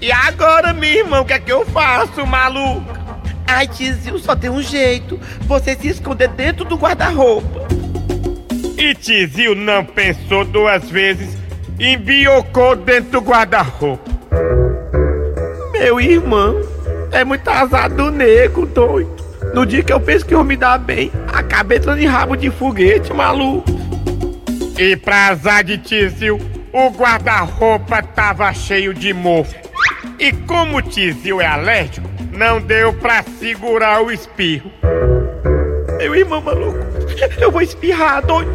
E 0.00 0.12
agora, 0.12 0.72
minha 0.72 0.98
irmã, 0.98 1.20
o 1.20 1.24
que 1.24 1.32
é 1.32 1.38
que 1.38 1.50
eu 1.50 1.64
faço, 1.66 2.26
maluco? 2.26 2.94
Ai, 3.46 3.66
Tizil, 3.66 4.18
só 4.18 4.36
tem 4.36 4.50
um 4.50 4.62
jeito. 4.62 5.18
Você 5.42 5.74
se 5.74 5.88
esconder 5.88 6.28
dentro 6.28 6.64
do 6.64 6.76
guarda-roupa. 6.76 7.66
E 8.76 8.94
Tizil 8.94 9.54
não 9.54 9.84
pensou 9.84 10.44
duas 10.44 10.90
vezes 10.90 11.36
e 11.78 11.94
embiocou 11.94 12.76
dentro 12.76 13.12
do 13.12 13.20
guarda-roupa. 13.20 14.10
Meu 15.72 16.00
irmão, 16.00 16.60
é 17.10 17.24
muito 17.24 17.48
azar 17.48 17.88
do 17.88 18.10
nego, 18.10 18.66
doido. 18.66 19.14
No 19.54 19.64
dia 19.64 19.82
que 19.82 19.92
eu 19.92 20.00
penso 20.00 20.26
que 20.26 20.34
eu 20.34 20.44
me 20.44 20.56
dar 20.56 20.78
bem, 20.78 21.10
acabei 21.32 21.78
entrando 21.78 22.00
em 22.00 22.06
rabo 22.06 22.36
de 22.36 22.50
foguete, 22.50 23.12
maluco. 23.12 23.85
E 24.78 24.94
pra 24.94 25.28
azar 25.28 25.64
de 25.64 25.78
Tizil, 25.78 26.38
o 26.70 26.90
guarda-roupa 26.90 28.02
tava 28.02 28.52
cheio 28.52 28.92
de 28.92 29.14
mofo. 29.14 29.54
E 30.18 30.32
como 30.32 30.76
o 30.76 30.82
Tizil 30.82 31.40
é 31.40 31.46
alérgico, 31.46 32.06
não 32.30 32.60
deu 32.60 32.92
pra 32.92 33.22
segurar 33.22 34.02
o 34.02 34.10
espirro. 34.10 34.70
Meu 35.96 36.14
irmão 36.14 36.42
maluco, 36.42 36.78
eu 37.40 37.50
vou 37.50 37.62
espirrar, 37.62 38.24
doido. 38.26 38.52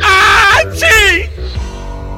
Ah, 0.00 0.64
tio! 0.66 1.28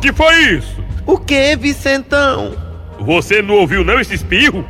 Que 0.02 0.12
foi 0.12 0.34
isso? 0.56 0.84
O 1.06 1.16
que, 1.16 1.56
Vicentão? 1.56 2.54
Você 3.00 3.40
não 3.40 3.54
ouviu 3.56 3.82
não 3.82 3.98
esse 3.98 4.14
espirro? 4.14 4.62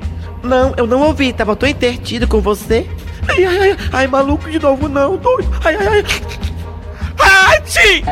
Não, 0.45 0.73
eu 0.77 0.87
não 0.87 1.01
ouvi, 1.03 1.33
tava 1.33 1.57
tão 1.57 1.69
intertido 1.69 2.29
com 2.29 2.41
você. 2.41 2.87
Ai, 3.29 3.45
ai, 3.45 3.59
ai, 3.59 3.77
ai, 3.93 4.07
maluco 4.07 4.49
de 4.49 4.61
novo 4.61 4.89
não, 4.89 5.17
doido. 5.17 5.51
Ai, 5.65 5.75
ai, 5.75 5.87
ai. 5.89 6.05
Tio! 7.67 8.03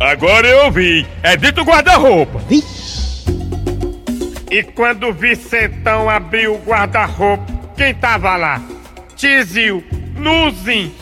Agora 0.00 0.46
eu 0.46 0.66
ouvi. 0.66 1.06
É 1.22 1.36
dentro 1.36 1.64
do 1.64 1.70
guarda-roupa. 1.70 2.40
E 4.50 4.62
quando 4.62 5.08
o 5.08 5.12
Vicentão 5.12 6.08
abriu 6.08 6.54
o 6.54 6.58
guarda-roupa, 6.58 7.44
quem 7.76 7.94
tava 7.94 8.36
lá? 8.36 8.60
Tizil, 9.16 9.82
nuzinho. 10.16 10.92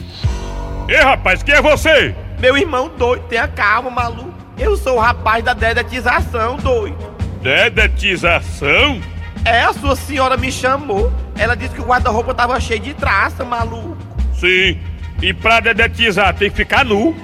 Ei, 0.89 1.01
rapaz, 1.01 1.43
quem 1.43 1.55
é 1.55 1.63
você? 1.63 2.15
Meu 2.41 2.57
irmão 2.57 2.91
doido, 2.97 3.25
tenha 3.29 3.47
calma, 3.49 3.91
maluco. 3.91 4.33
Eu 4.59 4.77
sou 4.77 4.97
o 4.97 5.01
rapaz 5.01 5.45
da 5.45 5.55
dedetização, 5.55 6.57
doido. 6.57 6.97
Dedetização? 7.43 9.01
É, 9.45 9.63
a 9.63 9.73
sua 9.73 9.97
senhora 9.97 10.37
me 10.37 10.53
chamou. 10.53 11.13
Ela 11.37 11.57
disse 11.57 11.75
que 11.75 11.81
o 11.81 11.85
guarda-roupa 11.85 12.33
tava 12.33 12.59
cheio 12.61 12.81
de 12.81 12.95
traça, 12.95 13.45
maluco. 13.45 13.97
Sim. 14.35 14.79
E 15.23 15.33
pra 15.33 15.61
dedetizar 15.61 16.35
tem 16.35 16.51
que 16.51 16.57
ficar 16.57 16.85
nu. 16.85 17.17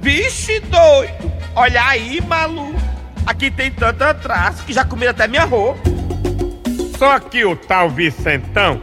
Vixe, 0.00 0.60
doido. 0.60 1.32
Olha 1.54 1.84
aí, 1.84 2.20
maluco. 2.20 2.80
Aqui 3.26 3.50
tem 3.50 3.70
tanta 3.70 4.14
traça 4.14 4.64
que 4.64 4.72
já 4.72 4.84
comeram 4.84 5.10
até 5.10 5.26
minha 5.26 5.44
roupa. 5.44 5.80
Só 6.96 7.18
que 7.18 7.44
o 7.44 7.56
tal 7.56 7.90
Vicentão 7.90 8.80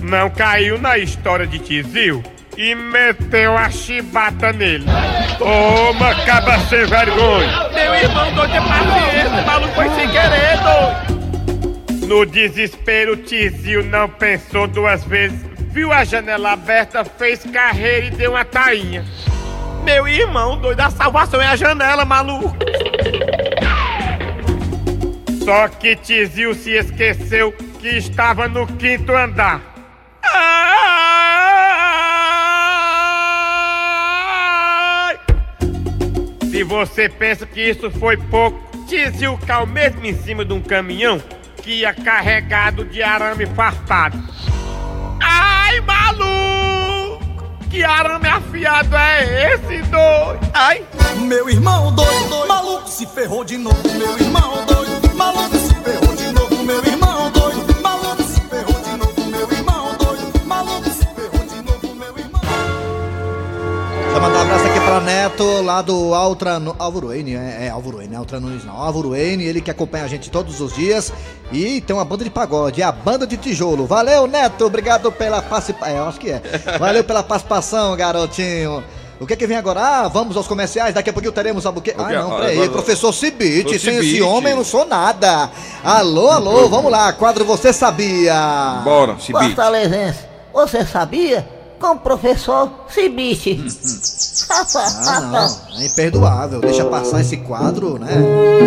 não 0.00 0.28
caiu 0.28 0.78
na 0.78 0.98
história 0.98 1.46
de 1.46 1.58
Tizil 1.58 2.22
e 2.56 2.74
meteu 2.74 3.56
a 3.56 3.70
chibata 3.70 4.52
nele. 4.52 4.84
Toma, 5.38 6.10
acaba 6.10 6.58
sem 6.68 6.84
vergonha. 6.84 7.68
Meu 7.72 7.94
irmão 7.94 8.34
doido 8.34 8.54
é 8.54 8.60
paciência, 8.60 9.42
maluco 9.46 9.74
foi 9.74 9.88
sem 9.90 10.08
querer, 10.10 10.58
doido. 10.62 12.06
No 12.06 12.26
desespero, 12.26 13.16
Tizil 13.16 13.84
não 13.84 14.08
pensou 14.08 14.66
duas 14.66 15.04
vezes. 15.04 15.49
Viu 15.70 15.92
a 15.92 16.04
janela 16.04 16.52
aberta, 16.52 17.04
fez 17.04 17.44
carreira 17.44 18.06
e 18.06 18.10
deu 18.10 18.32
uma 18.32 18.44
tainha. 18.44 19.04
Meu 19.84 20.08
irmão 20.08 20.58
doido, 20.58 20.80
a 20.80 20.90
salvação 20.90 21.40
é 21.40 21.46
a 21.46 21.56
janela, 21.56 22.04
maluco. 22.04 22.56
Só 25.44 25.68
que 25.68 25.94
Tizil 25.96 26.54
se 26.54 26.72
esqueceu 26.72 27.52
que 27.80 27.88
estava 27.96 28.46
no 28.48 28.66
quinto 28.66 29.12
andar. 29.12 29.62
Ai! 30.22 30.80
Se 36.50 36.62
você 36.64 37.08
pensa 37.08 37.46
que 37.46 37.60
isso 37.60 37.90
foi 37.92 38.16
pouco, 38.16 38.60
Tizil 38.86 39.38
caiu 39.46 39.66
mesmo 39.66 40.04
em 40.04 40.14
cima 40.14 40.44
de 40.44 40.52
um 40.52 40.60
caminhão 40.60 41.22
que 41.62 41.80
ia 41.80 41.94
carregado 41.94 42.84
de 42.84 43.02
arame 43.02 43.46
farpado. 43.46 44.18
Ai, 45.22 45.49
maluco! 45.80 47.20
Que 47.70 47.84
arame 47.84 48.28
afiado 48.28 48.96
é 48.96 49.54
esse, 49.54 49.82
doido? 49.82 50.50
Ai! 50.54 50.84
Meu 51.20 51.48
irmão 51.48 51.92
doido, 51.92 52.48
maluco 52.48 52.88
se 52.88 53.06
ferrou 53.06 53.44
de 53.44 53.56
novo. 53.56 53.76
Meu 53.96 54.18
irmão 54.18 54.64
doido, 54.66 55.14
maluco 55.14 55.59
Neto, 65.40 65.62
lá 65.62 65.80
do 65.80 66.14
Altrano, 66.14 66.76
Alvoruene, 66.78 67.34
é, 67.34 67.66
é 67.66 67.70
Alvoruene, 67.70 68.14
Altra 68.14 68.38
Nunes 68.38 68.62
não, 68.64 68.76
Alvoruene, 68.76 69.42
ele 69.44 69.62
que 69.62 69.70
acompanha 69.70 70.04
a 70.04 70.08
gente 70.08 70.30
todos 70.30 70.60
os 70.60 70.74
dias 70.74 71.10
e 71.50 71.80
tem 71.80 71.96
uma 71.96 72.04
banda 72.04 72.24
de 72.24 72.28
pagode, 72.30 72.82
é 72.82 72.84
a 72.84 72.92
banda 72.92 73.26
de 73.26 73.38
tijolo. 73.38 73.86
Valeu, 73.86 74.26
Neto, 74.26 74.66
obrigado 74.66 75.10
pela 75.10 75.40
participação, 75.40 75.88
é, 75.94 75.98
eu 75.98 76.04
acho 76.04 76.20
que 76.20 76.30
é. 76.30 76.42
Valeu 76.78 77.02
pela 77.02 77.22
participação, 77.22 77.96
garotinho. 77.96 78.84
O 79.18 79.26
que 79.26 79.32
é 79.32 79.36
que 79.36 79.46
vem 79.46 79.56
agora? 79.56 79.80
Ah, 79.80 80.08
vamos 80.08 80.36
aos 80.36 80.46
comerciais, 80.46 80.94
daqui 80.94 81.08
a 81.08 81.12
pouquinho 81.12 81.32
teremos 81.32 81.64
a 81.66 81.72
buquê. 81.72 81.94
Ah, 81.96 82.02
Ok, 82.02 82.16
não, 82.16 82.30
ó, 82.30 82.36
peraí, 82.40 82.54
agora- 82.56 82.70
professor 82.72 83.12
Cibite, 83.12 83.78
sem 83.78 83.96
esse 83.96 84.20
homem 84.20 84.50
eu 84.50 84.56
não 84.58 84.64
sou 84.64 84.84
nada. 84.86 85.50
Alô, 85.82 86.30
alô, 86.30 86.68
vamos 86.68 86.90
lá, 86.92 87.12
quadro 87.14 87.44
Você 87.46 87.72
Sabia. 87.72 88.80
Bora, 88.84 89.18
Cibite. 89.18 89.46
Fortalezense, 89.46 90.20
você 90.52 90.84
sabia? 90.84 91.59
Com 91.80 91.92
o 91.92 91.98
professor 91.98 92.70
Cibite. 92.88 93.64
Ah, 94.50 95.20
não, 95.20 95.80
é 95.80 95.86
imperdoável. 95.86 96.60
Deixa 96.60 96.84
passar 96.84 97.22
esse 97.22 97.38
quadro, 97.38 97.98
né? 97.98 98.12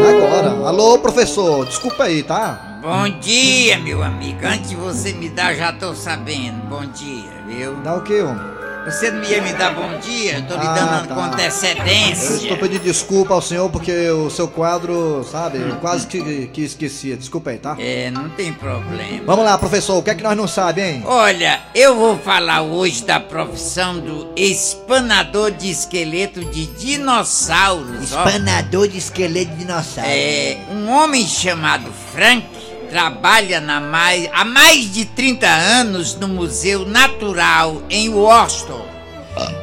Agora. 0.09 0.67
Alô, 0.67 0.97
professor, 0.97 1.65
desculpa 1.65 2.05
aí, 2.05 2.23
tá? 2.23 2.79
Bom 2.81 3.19
dia, 3.19 3.77
meu 3.79 4.01
amigo. 4.01 4.39
Antes 4.43 4.71
de 4.71 4.75
você 4.75 5.13
me 5.13 5.29
dar, 5.29 5.53
já 5.53 5.71
tô 5.71 5.93
sabendo. 5.93 6.67
Bom 6.67 6.85
dia, 6.87 7.29
viu? 7.47 7.75
Dá 7.83 7.95
o 7.95 8.01
quê, 8.01 8.21
homem? 8.21 8.52
Você 8.85 9.09
não 9.11 9.23
ia 9.23 9.41
me 9.41 9.53
dar 9.53 9.73
bom 9.73 9.97
dia? 9.99 10.35
Eu 10.39 10.41
tô 10.43 10.55
lhe 10.55 10.67
Ah, 10.67 10.73
dando 10.73 11.07
tá. 11.07 11.15
com 11.15 11.21
Eu 11.21 11.25
antecedência. 11.27 12.33
estou 12.33 12.57
pedindo 12.57 12.83
desculpa 12.83 13.33
ao 13.33 13.41
senhor 13.41 13.69
porque 13.69 14.09
o 14.09 14.29
seu 14.29 14.47
quadro, 14.47 15.25
sabe, 15.31 15.57
eu 15.59 15.75
quase 15.77 16.05
que, 16.05 16.47
que 16.47 16.61
esquecia. 16.63 17.15
Desculpa 17.15 17.51
aí, 17.51 17.57
tá? 17.57 17.77
É, 17.79 18.11
não 18.11 18.29
tem 18.29 18.51
problema. 18.51 19.23
Vamos 19.25 19.45
lá, 19.45 19.57
professor, 19.57 19.97
o 19.97 20.03
que 20.03 20.09
é 20.09 20.15
que 20.15 20.23
nós 20.23 20.35
não 20.35 20.47
sabemos, 20.47 20.95
hein? 20.95 21.03
Olha, 21.05 21.61
eu 21.73 21.95
vou 21.95 22.17
falar 22.17 22.61
hoje 22.61 23.03
da 23.05 23.19
profissão 23.21 23.99
do 23.99 24.27
espanador 24.35 25.51
de 25.51 25.71
esqueleto 25.71 26.43
de 26.43 26.65
dinossauros. 26.65 28.11
ó. 28.11 28.25
Espanador 28.25 28.87
de 28.89 28.97
esqueleto 28.97 29.51
de 29.51 29.59
dinossauro. 29.59 30.09
É, 30.09 30.57
um 30.71 30.89
homem 30.91 31.25
chamado 31.25 31.89
Frank 32.13 32.45
trabalha 32.93 33.59
na 33.59 33.81
mais, 33.81 34.29
há 34.31 34.45
mais 34.45 34.93
de 34.93 35.03
30 35.03 35.47
anos 35.47 36.13
no 36.13 36.27
Museu 36.27 36.85
Natural 36.85 37.81
em 37.89 38.07
Washington. 38.09 38.85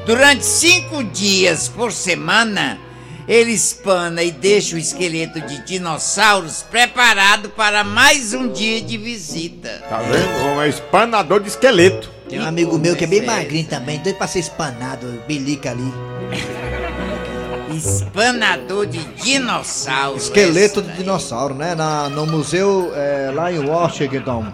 Durante 0.05 0.45
cinco 0.45 1.05
dias 1.05 1.69
por 1.69 1.93
semana, 1.93 2.77
ele 3.29 3.53
espana 3.53 4.25
e 4.25 4.33
deixa 4.33 4.75
o 4.75 4.79
esqueleto 4.81 5.41
de 5.43 5.65
dinossauros 5.65 6.63
preparado 6.69 7.51
para 7.51 7.85
mais 7.85 8.35
um 8.35 8.49
dia 8.49 8.81
de 8.83 8.99
visita. 8.99 9.81
Tá 9.89 9.99
vendo? 9.99 10.49
Um 10.49 10.65
espanador 10.65 11.41
de 11.41 11.51
esqueleto. 11.51 12.11
Tem 12.29 12.41
um 12.41 12.47
amigo 12.47 12.77
meu 12.81 12.97
que 12.97 13.05
é 13.05 13.07
bem 13.07 13.21
é. 13.21 13.27
magrinho 13.27 13.69
também, 13.69 14.01
doido 14.01 14.17
pra 14.17 14.27
ser 14.27 14.41
espanado, 14.41 15.23
bilica 15.29 15.71
ali. 15.71 15.93
Espanador 17.77 18.87
de 18.87 19.03
dinossauros. 19.15 20.25
Esqueleto 20.25 20.83
de 20.83 20.93
dinossauro, 20.97 21.55
né? 21.55 21.75
Na, 21.75 22.09
no 22.09 22.27
museu 22.27 22.93
é, 22.95 23.31
lá 23.35 23.53
em 23.53 23.59
Washington. 23.59 24.53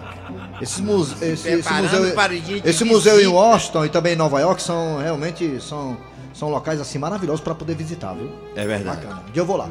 Esse, 0.61 0.81
muse, 0.81 1.13
esse, 1.21 1.47
esse 1.49 1.73
museu, 1.73 2.13
para 2.15 2.33
o 2.33 2.39
dia 2.39 2.61
de 2.61 2.67
esse 2.67 2.83
museu 2.83 3.21
em. 3.21 3.27
Washington 3.27 3.85
e 3.85 3.89
também 3.89 4.13
em 4.13 4.15
Nova 4.15 4.39
York 4.39 4.59
são 4.61 4.97
realmente 4.97 5.61
são, 5.61 5.95
são 6.33 6.49
locais 6.49 6.81
assim 6.81 6.97
maravilhosos 6.97 7.41
para 7.41 7.53
poder 7.53 7.75
visitar, 7.75 8.13
viu? 8.13 8.31
É 8.55 8.65
verdade. 8.65 9.01
Bacana. 9.01 9.23
Um 9.27 9.31
dia 9.31 9.41
eu 9.41 9.45
vou 9.45 9.57
lá. 9.57 9.69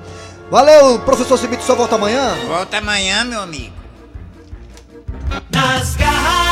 Valeu, 0.49 1.01
professor 1.01 1.37
Cibite, 1.37 1.65
só 1.65 1.75
volta 1.75 1.97
amanhã. 1.97 2.37
Volta 2.47 2.79
amanhã, 2.79 3.25
meu 3.25 3.41
amigo. 3.41 3.75
Nas 5.51 5.97
garras 5.97 6.46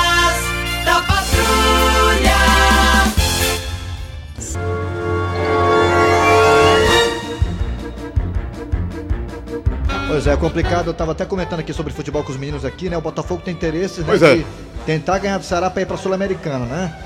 Pois 10.15 10.29
é, 10.29 10.33
é 10.33 10.37
complicado. 10.37 10.87
Eu 10.87 10.95
tava 10.95 11.11
até 11.11 11.25
comentando 11.25 11.59
aqui 11.59 11.73
sobre 11.73 11.93
futebol 11.93 12.23
com 12.23 12.31
os 12.31 12.37
meninos 12.39 12.65
aqui, 12.65 12.89
né? 12.89 12.97
O 12.97 13.01
Botafogo 13.01 13.43
tem 13.45 13.53
interesse 13.53 14.01
né, 14.03 14.15
é. 14.15 14.37
de 14.37 14.47
tentar 14.87 15.19
ganhar 15.19 15.39
do 15.39 15.45
Ceará 15.45 15.69
pra 15.69 15.83
ir 15.83 15.87
pra 15.87 15.97
Sul-Americana, 15.97 16.65
né? 16.67 16.97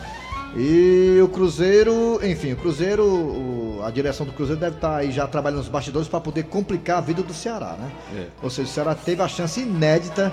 E 0.55 1.19
o 1.23 1.27
Cruzeiro, 1.29 2.21
enfim, 2.23 2.53
o 2.53 2.57
Cruzeiro, 2.57 3.03
o- 3.07 3.81
a 3.83 3.91
direção 3.91 4.27
do 4.27 4.33
Cruzeiro 4.35 4.61
deve 4.61 4.77
estar 4.77 4.97
aí 4.97 5.11
já 5.11 5.27
trabalhando 5.27 5.61
nos 5.61 5.69
bastidores 5.71 6.07
para 6.07 6.21
poder 6.21 6.43
complicar 6.45 6.99
a 6.99 7.01
vida 7.01 7.23
do 7.23 7.33
Ceará, 7.33 7.77
né? 7.81 7.91
É. 8.15 8.27
Ou 8.43 8.51
seja, 8.51 8.69
o 8.69 8.73
Ceará 8.75 8.95
teve 8.95 9.23
a 9.23 9.29
chance 9.29 9.59
inédita 9.59 10.31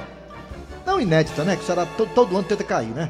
não 0.85 0.99
inédita, 0.99 1.45
né? 1.45 1.55
Que 1.55 1.63
o 1.63 1.65
Ceará 1.65 1.85
to- 1.85 2.09
todo 2.13 2.35
ano 2.35 2.43
tenta 2.45 2.63
cair, 2.65 2.89
né? 2.89 3.09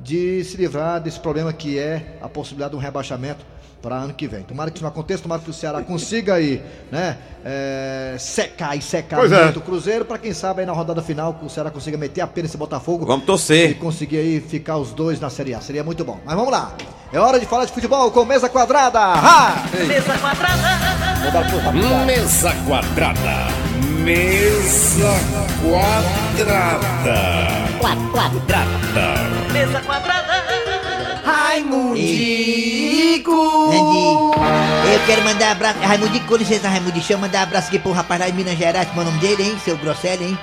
De 0.00 0.42
se 0.42 0.56
livrar 0.56 1.00
desse 1.00 1.20
problema 1.20 1.52
que 1.52 1.78
é 1.78 2.18
a 2.20 2.28
possibilidade 2.28 2.72
de 2.72 2.76
um 2.76 2.80
rebaixamento 2.80 3.46
para 3.82 3.96
ano 3.96 4.14
que 4.14 4.26
vem. 4.26 4.42
Tomara 4.42 4.70
que 4.70 4.76
isso 4.78 4.84
não 4.84 4.90
aconteça, 4.90 5.22
tomara 5.22 5.40
que 5.40 5.50
o 5.50 5.52
Ceará 5.52 5.82
consiga 5.82 6.34
aí, 6.34 6.62
né? 6.90 7.16
é, 7.48 8.16
secar 8.18 8.76
e 8.76 8.82
secar 8.82 9.20
Pois 9.20 9.30
é. 9.30 9.44
muito 9.44 9.60
o 9.60 9.62
Cruzeiro, 9.62 10.04
para 10.04 10.18
quem 10.18 10.32
sabe 10.32 10.60
aí 10.60 10.66
na 10.66 10.72
rodada 10.72 11.00
final 11.00 11.34
que 11.34 11.46
o 11.46 11.48
Ceará 11.48 11.70
consiga 11.70 11.96
meter 11.96 12.20
a 12.20 12.26
pena 12.26 12.46
esse 12.46 12.56
Botafogo. 12.56 13.06
Vamos 13.06 13.24
torcer. 13.24 13.70
E 13.70 13.74
conseguir 13.74 14.18
aí 14.18 14.40
ficar 14.40 14.76
os 14.78 14.92
dois 14.92 15.20
na 15.20 15.30
Série 15.30 15.54
A. 15.54 15.60
Seria 15.60 15.84
muito 15.84 16.04
bom. 16.04 16.18
Mas 16.24 16.34
vamos 16.34 16.50
lá. 16.50 16.72
É 17.12 17.20
hora 17.20 17.38
de 17.38 17.46
falar 17.46 17.64
de 17.64 17.72
futebol 17.72 18.10
com 18.10 18.24
mesa 18.24 18.48
quadrada. 18.48 18.98
Ha! 18.98 19.64
Mesa 19.86 20.18
quadrada. 20.18 22.04
Mesa 22.04 22.52
quadrada. 22.66 23.46
Mesa 24.02 25.14
quadrada. 25.62 26.76
Quadrada. 27.80 28.62
Mesa 29.52 29.80
quadrada. 29.82 30.35
Raimundico! 31.56 33.32
Eu 34.92 35.00
quero 35.06 35.24
mandar 35.24 35.52
abraço. 35.52 35.78
Raimundico, 35.80 36.26
com 36.26 36.36
licença, 36.36 36.68
Raimundico. 36.68 36.98
Deixa 36.98 37.14
eu 37.14 37.18
mandar 37.18 37.42
abraço 37.42 37.68
aqui 37.68 37.78
pro 37.78 37.92
rapaz 37.92 38.20
lá 38.20 38.26
de 38.28 38.34
Minas 38.34 38.58
Gerais. 38.58 38.86
Como 38.88 39.00
é 39.00 39.04
o 39.04 39.06
nome 39.06 39.18
dele, 39.20 39.42
hein? 39.42 39.56
Seu 39.64 39.74
Grosselli, 39.78 40.24
hein? 40.26 40.38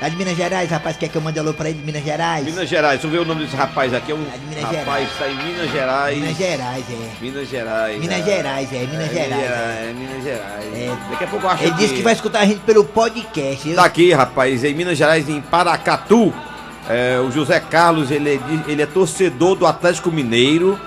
Lá 0.00 0.08
de 0.08 0.14
Minas 0.16 0.36
Gerais, 0.36 0.70
rapaz, 0.70 0.96
quer 0.96 1.08
que 1.08 1.16
eu 1.16 1.20
mande 1.22 1.38
alô 1.38 1.52
pra 1.52 1.68
ele 1.68 1.78
de 1.78 1.84
Minas 1.84 2.04
Gerais? 2.04 2.44
Minas 2.44 2.68
Gerais, 2.68 3.00
deixa 3.00 3.06
eu 3.06 3.10
ver 3.10 3.18
o 3.18 3.24
nome 3.24 3.44
desse 3.44 3.56
rapaz 3.56 3.92
aqui. 3.92 4.12
É 4.12 4.14
um 4.14 4.18
Minas 4.18 4.62
rapaz 4.64 4.78
Gerais. 4.84 5.08
que 5.08 5.12
está 5.14 5.28
em 5.28 5.36
Minas 5.52 5.70
Gerais. 5.72 6.18
Minas 6.18 6.36
Gerais, 6.36 6.84
é. 6.90 7.24
Minas 7.24 7.48
Gerais. 7.48 8.00
Minas 8.00 8.20
é. 8.20 8.22
Gerais, 8.24 8.72
é, 8.72 8.78
Minas 8.86 9.10
É, 9.10 9.14
Gerais, 9.14 9.42
É, 9.42 9.94
Minas 9.96 10.22
Gerais. 10.22 10.98
Daqui 11.10 11.24
a 11.24 11.26
pouco 11.26 11.46
eu 11.46 11.50
acho 11.50 11.64
Ele 11.64 11.72
disse 11.74 11.94
que 11.94 12.02
vai 12.02 12.12
escutar 12.12 12.40
a 12.40 12.46
gente 12.46 12.60
pelo 12.60 12.84
podcast. 12.84 13.68
Eu... 13.68 13.74
Tá 13.76 13.84
aqui, 13.84 14.12
rapaz, 14.12 14.62
em 14.62 14.74
Minas 14.74 14.96
Gerais, 14.96 15.28
em 15.28 15.40
Paracatu. 15.40 16.32
É, 16.92 17.18
o 17.18 17.30
José 17.30 17.58
Carlos, 17.60 18.10
ele 18.10 18.34
é, 18.34 18.70
ele 18.70 18.82
é 18.82 18.86
torcedor 18.86 19.56
do 19.56 19.66
Atlético 19.66 20.10
Mineiro. 20.10 20.78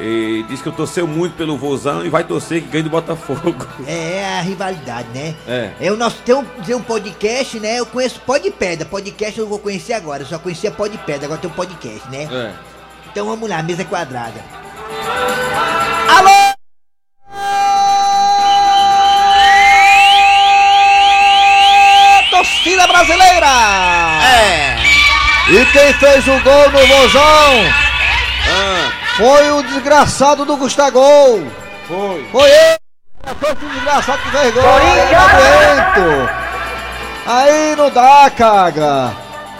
E 0.00 0.44
diz 0.48 0.60
que 0.60 0.68
eu 0.68 0.72
torceu 0.72 1.06
muito 1.06 1.36
pelo 1.36 1.56
Vozão 1.56 2.04
e 2.04 2.08
vai 2.08 2.24
torcer 2.24 2.62
que 2.62 2.68
ganhe 2.68 2.82
do 2.82 2.90
Botafogo. 2.90 3.66
É, 3.86 4.16
é 4.16 4.38
a 4.38 4.40
rivalidade, 4.40 5.08
né? 5.14 5.34
É. 5.46 5.70
É 5.80 5.92
o 5.92 5.96
nosso 5.96 6.16
tem 6.24 6.34
um, 6.34 6.44
tem 6.44 6.74
um 6.74 6.82
podcast, 6.82 7.60
né? 7.60 7.78
Eu 7.78 7.86
conheço 7.86 8.20
Pod 8.20 8.50
Pedra. 8.52 8.86
Podcast 8.86 9.38
eu 9.38 9.46
vou 9.46 9.58
conhecer 9.58 9.92
agora. 9.92 10.22
Eu 10.22 10.26
só 10.26 10.38
conhecia 10.38 10.70
Pod 10.70 10.96
Pedra, 10.98 11.26
agora 11.26 11.40
tem 11.40 11.50
um 11.50 11.54
podcast, 11.54 12.08
né? 12.10 12.28
É. 12.32 12.52
Então 13.10 13.26
vamos 13.26 13.48
lá, 13.48 13.62
mesa 13.62 13.84
quadrada. 13.84 14.40
Alô! 16.08 16.51
E 25.52 25.66
quem 25.66 25.92
fez 25.92 26.26
o 26.26 26.40
gol 26.40 26.70
no 26.70 26.86
Vozão 26.86 27.64
foi 29.18 29.52
o 29.52 29.62
desgraçado 29.62 30.46
do 30.46 30.56
Gustavo. 30.56 31.46
Foi. 31.86 32.26
Foi 32.32 32.50
ele! 32.50 32.78
Foi 33.38 33.52
o 33.52 33.54
desgraçado 33.54 34.22
que 34.22 34.30
fez 34.30 34.54
gol! 34.54 34.62
Doento! 34.62 36.30
Aí 37.26 37.76
não 37.76 37.90
dá, 37.90 38.30
caga! 38.34 39.12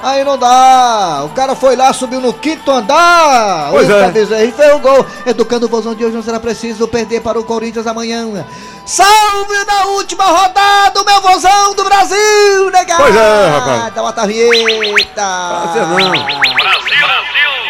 Aí 0.02 0.24
não 0.24 0.36
dá! 0.36 1.22
O 1.24 1.28
cara 1.28 1.54
foi 1.54 1.76
lá, 1.76 1.92
subiu 1.92 2.20
no 2.20 2.32
quinto 2.32 2.68
andar! 2.72 3.68
Pois 3.70 3.88
Eita, 3.88 4.06
é. 4.06 4.10
bezerro, 4.10 4.44
E 4.48 4.50
fez 4.52 4.74
o 4.74 4.78
gol! 4.80 5.06
Educando 5.24 5.66
o 5.66 5.68
Vozão 5.68 5.94
de 5.94 6.04
hoje 6.04 6.16
não 6.16 6.22
será 6.24 6.40
preciso 6.40 6.88
perder 6.88 7.20
para 7.20 7.38
o 7.38 7.44
Corinthians 7.44 7.86
amanhã! 7.86 8.44
Salve 8.84 9.64
na 9.64 9.84
última 9.86 10.24
rodada, 10.24 11.00
o 11.00 11.04
meu 11.04 11.20
Vozão 11.20 11.74
do 11.76 11.84
Brasil, 11.84 12.70
negado! 12.72 13.00
Pois 13.00 13.14
é, 13.14 13.48
rapaz. 13.48 13.94
Dá 13.94 14.02
uma 14.02 14.26
vinheta! 14.26 15.22
Prazer 15.62 15.86
não. 15.86 16.42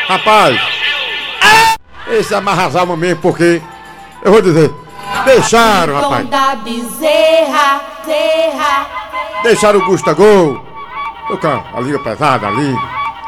Rapaz, 0.08 0.60
esse 2.08 2.34
amarrasava 2.34 2.96
mesmo, 2.96 3.20
porque, 3.20 3.60
eu 4.22 4.32
vou 4.32 4.40
dizer, 4.40 4.72
deixaram, 5.26 6.00
rapaz, 6.00 6.22
Tom 6.24 6.30
da 6.30 6.54
Bezerra, 6.56 7.80
Zerra. 8.06 8.86
deixaram 9.42 9.80
o 9.80 9.84
Gustavo, 9.86 10.64
tocar 11.28 11.70
a 11.74 11.80
liga 11.80 11.98
pesada 11.98 12.46
ali. 12.48 12.74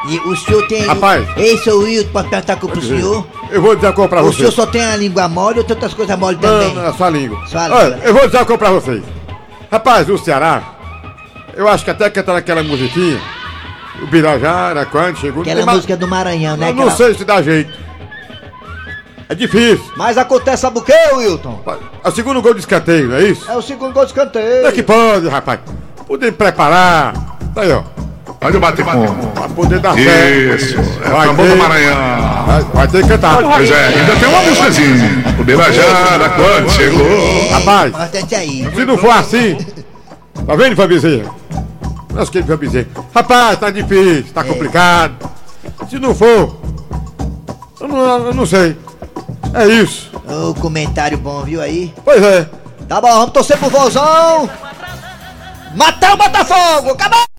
E 0.07 0.19
o 0.19 0.35
senhor 0.35 0.67
tem. 0.67 0.85
Rapaz. 0.85 1.27
Ei, 1.35 1.57
seu 1.57 1.79
Wilton, 1.79 2.11
posso 2.11 2.29
perguntar 2.29 2.55
com 2.57 2.67
o 2.67 2.81
senhor? 2.81 3.25
Eu 3.49 3.61
vou 3.61 3.73
dizer 3.75 3.87
uma 3.87 3.93
coisa 3.93 4.09
pra 4.09 4.21
O 4.21 4.25
vocês. 4.25 4.37
senhor 4.37 4.51
só 4.51 4.65
tem 4.67 4.83
a 4.85 4.95
língua 4.95 5.27
mole 5.27 5.57
ou 5.59 5.63
tem 5.63 5.73
outras 5.75 5.93
coisas 5.95 6.17
mole 6.19 6.37
Não, 6.39 6.41
também? 6.41 6.73
não, 6.75 6.85
é 6.85 6.93
só 6.93 7.05
a 7.05 7.09
língua. 7.09 7.39
Só 7.47 7.57
a 7.57 7.63
Olha, 7.63 7.85
língua. 7.95 8.05
eu 8.05 8.13
vou 8.13 8.25
dizer 8.27 8.37
uma 8.37 8.45
coisa 8.45 8.57
pra 8.59 8.69
vocês. 8.71 9.03
Rapaz, 9.71 10.07
o 10.09 10.17
Ceará, 10.19 10.61
eu 11.55 11.67
acho 11.67 11.83
que 11.83 11.89
até 11.89 12.07
que 12.09 12.21
tá 12.21 12.33
naquela 12.33 12.61
musiquinha, 12.61 13.19
o 14.03 14.05
Birajara, 14.05 14.85
quando 14.85 15.17
chegou... 15.17 15.41
Aquela 15.41 15.65
música 15.65 15.97
do 15.97 16.07
Maranhão, 16.07 16.55
né? 16.55 16.69
Eu 16.69 16.75
não 16.75 16.83
Aquela- 16.83 16.97
sei 16.97 17.15
se 17.15 17.25
dá 17.25 17.41
jeito. 17.41 17.73
É 19.27 19.33
difícil. 19.33 19.91
Mas 19.97 20.19
acontece 20.19 20.61
sabe 20.61 20.77
o 20.77 20.81
que, 20.83 20.93
Wilton? 21.15 21.63
É 22.03 22.07
o 22.07 22.11
segundo 22.11 22.43
gol 22.43 22.53
de 22.53 22.59
escanteio, 22.59 23.07
não 23.07 23.15
é 23.15 23.23
isso? 23.23 23.49
É 23.49 23.55
o 23.57 23.61
segundo 23.61 23.91
gol 23.91 24.03
de 24.05 24.11
escanteio. 24.11 24.57
Como 24.57 24.67
é 24.67 24.71
que 24.71 24.83
pode, 24.83 25.27
rapaz? 25.27 25.59
Poder 26.05 26.31
preparar. 26.33 27.34
Tá 27.55 27.61
aí, 27.61 27.71
ó. 27.71 27.83
Olha 28.41 28.57
o 28.57 28.59
bate-com. 28.59 29.31
Pra 29.33 29.47
poder 29.47 29.79
dar 29.79 29.97
Isso, 29.97 30.75
certo. 30.75 31.03
é 31.05 31.13
o 31.13 31.23
tambor 31.23 31.47
do 31.47 31.55
Maranhão. 31.55 31.95
Vai, 32.45 32.61
vai 32.61 32.87
ter 32.89 33.01
que 33.01 33.07
cantar. 33.07 33.41
Pois 33.41 33.71
é, 33.71 33.87
ainda 33.87 34.15
tem 34.17 34.27
uma 34.27 34.41
músicazinha. 34.41 35.23
O 35.39 35.43
Birajara, 35.43 36.29
quando 36.29 36.69
chegou. 36.71 37.49
Rapaz, 37.49 37.93
se 38.75 38.85
não 38.85 38.97
for 38.97 39.11
assim, 39.11 39.57
tá 40.45 40.55
vendo, 40.55 40.75
Fabizinho? 40.75 41.33
Nossa, 42.13 42.29
que 42.29 42.43
Fabizinho. 42.43 42.87
Rapaz, 43.15 43.57
tá 43.57 43.69
difícil, 43.69 44.33
tá 44.33 44.43
complicado. 44.43 45.15
Se 45.89 45.97
não 45.97 46.13
for, 46.13 46.57
eu 47.79 47.87
não, 47.87 48.27
eu 48.27 48.33
não 48.33 48.45
sei. 48.45 48.77
É 49.53 49.65
isso. 49.65 50.11
Ô, 50.27 50.53
comentário 50.55 51.17
bom, 51.17 51.41
viu 51.43 51.61
aí? 51.61 51.93
Pois 52.03 52.21
é. 52.21 52.49
Tá 52.87 52.99
bom, 52.99 53.07
vamos 53.07 53.31
torcer 53.31 53.57
pro 53.57 53.69
Vozão. 53.69 54.49
Matar 55.73 56.13
o 56.13 56.17
Botafogo! 56.17 56.91
Acabou! 56.91 57.34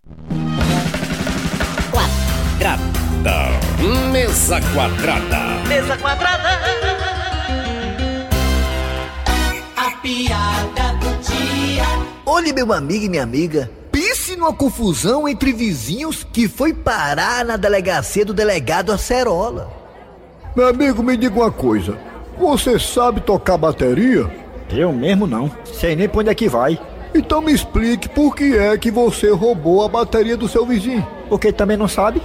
Quadrada. 3.27 4.13
Mesa 4.13 4.61
quadrada. 4.73 5.69
Mesa 5.69 5.97
quadrada. 5.97 6.49
A 9.77 9.91
piada 10.01 10.93
do 11.01 11.23
dia. 11.29 11.85
Olhe, 12.25 12.53
meu 12.53 12.73
amigo 12.73 13.05
e 13.05 13.09
minha 13.09 13.25
amiga, 13.25 13.69
pense 13.91 14.37
numa 14.37 14.53
confusão 14.53 15.29
entre 15.29 15.53
vizinhos 15.53 16.25
que 16.33 16.47
foi 16.47 16.73
parar 16.73 17.45
na 17.45 17.57
delegacia 17.57 18.25
do 18.25 18.33
delegado 18.33 18.93
Acerola. 18.93 19.73
Meu 20.55 20.69
amigo, 20.69 21.03
me 21.03 21.17
diga 21.17 21.35
uma 21.35 21.51
coisa. 21.51 21.99
Você 22.39 22.79
sabe 22.79 23.21
tocar 23.21 23.57
bateria? 23.57 24.31
Eu 24.71 24.93
mesmo 24.93 25.27
não. 25.27 25.51
Sei 25.65 25.97
nem 25.97 26.09
pra 26.09 26.21
onde 26.21 26.31
é 26.31 26.35
que 26.35 26.49
vai. 26.49 26.79
Então 27.13 27.41
me 27.41 27.53
explique 27.53 28.09
por 28.09 28.37
que 28.37 28.57
é 28.57 28.79
que 28.79 28.91
você 28.91 29.31
roubou 29.31 29.85
a 29.85 29.89
bateria 29.89 30.37
do 30.37 30.47
seu 30.47 30.65
vizinho. 30.65 31.05
Porque 31.29 31.53
também 31.53 31.77
não 31.77 31.89
sabe? 31.89 32.23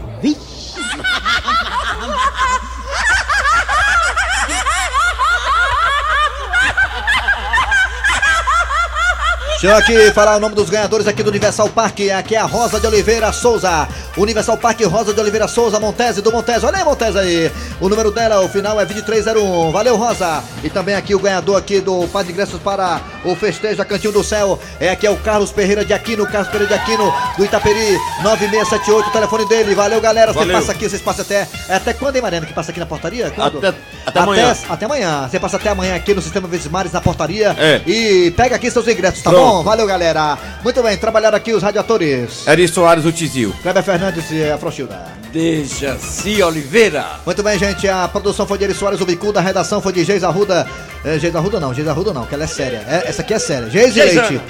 Deixa 9.62 9.76
eu 9.76 9.80
aqui 9.80 10.12
falar 10.12 10.38
o 10.38 10.39
nome 10.39 10.56
dos 10.56 10.71
ganhadores 10.71 11.06
aqui 11.06 11.21
do 11.21 11.30
Universal 11.30 11.69
Park. 11.69 12.00
Aqui 12.17 12.34
é 12.34 12.39
a 12.39 12.45
Rosa 12.45 12.80
de 12.80 12.88
Oliveira 12.88 13.32
Souza. 13.32 13.88
Universal 14.17 14.58
Park 14.58 14.82
Rosa 14.86 15.13
de 15.13 15.19
Oliveira 15.19 15.47
Souza, 15.47 15.80
Montese 15.80 16.19
do 16.19 16.32
Montese. 16.32 16.65
Olha 16.65 16.80
aí, 16.80 16.84
Montese 16.84 17.19
aí. 17.19 17.52
O 17.80 17.88
número 17.88 18.10
dela, 18.10 18.41
o 18.41 18.50
final 18.50 18.82
é 18.82 18.86
2301. 18.86 19.71
Valeu, 19.71 19.97
Rosa. 19.97 20.43
E 20.63 20.69
também 20.71 20.95
aqui 20.95 21.13
o 21.13 21.19
ganhador 21.19 21.58
aqui 21.58 21.80
do 21.80 22.08
Par 22.08 22.24
de 22.24 22.32
Ingressos 22.32 22.60
para 22.60 23.00
o 23.24 23.36
Festeja 23.36 23.84
Cantinho 23.86 24.14
do 24.14 24.24
Céu. 24.24 24.60
É 24.80 24.90
aqui 24.90 25.06
é 25.08 25.12
o 25.12 25.18
Carlos 25.18 25.52
Ferreira 25.52 25.84
de 25.86 25.94
Aquino. 25.94 26.26
Carlos 26.28 26.48
Ferreira 26.52 26.68
de 26.76 26.82
Aquino 26.82 27.14
do 27.38 27.46
Itaperi 27.46 27.98
9678. 28.24 29.10
O 29.10 29.12
telefone 29.12 29.46
dele. 29.48 29.76
Valeu, 29.76 30.00
galera. 30.02 30.34
Você 30.34 30.52
passa 30.52 30.72
aqui, 30.72 30.90
vocês 30.90 31.02
passam 31.02 31.24
até. 31.24 31.48
é 31.70 31.76
Até 31.76 31.94
quando, 31.94 32.16
hein, 32.16 32.22
Mariana? 32.22 32.46
Que 32.46 32.54
passa 32.54 32.72
aqui 32.72 32.80
na 32.80 32.86
portaria? 32.86 33.30
Quando? 33.32 33.58
Até- 33.60 33.78
até 34.06 34.20
amanhã. 34.20 34.56
Até 34.70 34.86
amanhã. 34.86 35.28
Você 35.30 35.40
passa 35.40 35.58
até 35.58 35.70
amanhã 35.70 35.96
aqui 35.96 36.14
no 36.14 36.22
Sistema 36.22 36.48
Vezes 36.48 36.68
Mares 36.68 36.92
na 36.92 37.02
portaria. 37.02 37.56
É. 37.58 37.82
E 37.86 38.32
pega 38.32 38.56
aqui 38.56 38.70
seus 38.72 38.88
ingressos, 38.88 39.22
tá 39.22 39.30
Pronto. 39.30 39.58
bom? 39.58 39.64
Valeu, 39.64 39.86
galera. 39.88 40.38
Muito 40.64 40.82
bem, 40.82 40.98
trabalharam 40.98 41.38
aqui 41.38 41.54
os 41.54 41.62
radiadores. 41.64 42.48
Eri 42.48 42.68
Soares, 42.68 43.06
o 43.06 43.12
Tizil. 43.12 43.54
Kleber 43.62 43.84
Fernandes 43.84 44.26
e 44.32 44.44
a 44.50 44.58
Frochilda. 44.58 45.00
Dejaci 45.32 46.42
Oliveira. 46.44 47.06
Muito 47.26 47.42
bem, 47.44 47.58
gente. 47.58 47.88
A 47.88 48.08
produção 48.08 48.46
foi 48.48 48.58
de 48.58 48.66
Eri 48.66 48.74
Soares, 48.74 49.00
o 49.02 49.06
Bicuda. 49.06 49.40
A 49.40 49.42
redação 49.44 49.82
foi 49.82 49.94
de 49.94 50.04
Geis 50.04 50.24
Arruda. 50.24 50.68
É, 51.04 51.18
Geis 51.18 51.36
Arruda 51.36 51.60
não, 51.60 51.74
Geis 51.74 51.88
Arruda 51.88 52.14
não, 52.14 52.26
que 52.26 52.34
ela 52.36 52.44
é 52.44 52.48
séria. 52.48 52.84
É, 52.88 53.11
essa 53.12 53.21
aqui 53.21 53.34
é 53.34 53.39
séria. 53.39 53.69
Geis 53.69 53.91
e 53.95 54.00
Geisana. 54.00 54.28
Leite. 54.30 54.43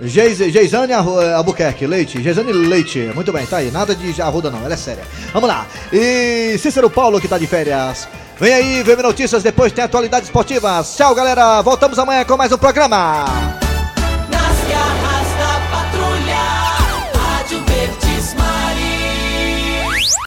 Geis, 0.00 0.38
Geisane 0.38 0.92
Arru- 0.92 1.20
Albuquerque, 1.20 1.86
Leite. 1.86 2.22
Geisane 2.22 2.52
Leite. 2.52 3.10
Muito 3.14 3.32
bem, 3.32 3.44
tá 3.46 3.56
aí. 3.56 3.70
Nada 3.70 3.94
de 3.96 4.20
Arruda 4.22 4.50
não, 4.50 4.64
ela 4.64 4.74
é 4.74 4.76
séria. 4.76 5.02
Vamos 5.32 5.48
lá. 5.48 5.66
E 5.92 6.56
Cícero 6.58 6.88
Paulo, 6.88 7.20
que 7.20 7.26
tá 7.26 7.36
de 7.38 7.46
férias. 7.46 8.06
Vem 8.38 8.52
aí, 8.54 8.82
VM 8.84 9.02
Notícias, 9.02 9.42
depois 9.42 9.72
tem 9.72 9.82
atualidades 9.82 10.28
esportivas. 10.28 10.94
Tchau, 10.96 11.14
galera. 11.14 11.60
Voltamos 11.62 11.98
amanhã 11.98 12.24
com 12.24 12.36
mais 12.36 12.52
um 12.52 12.58
programa. 12.58 13.67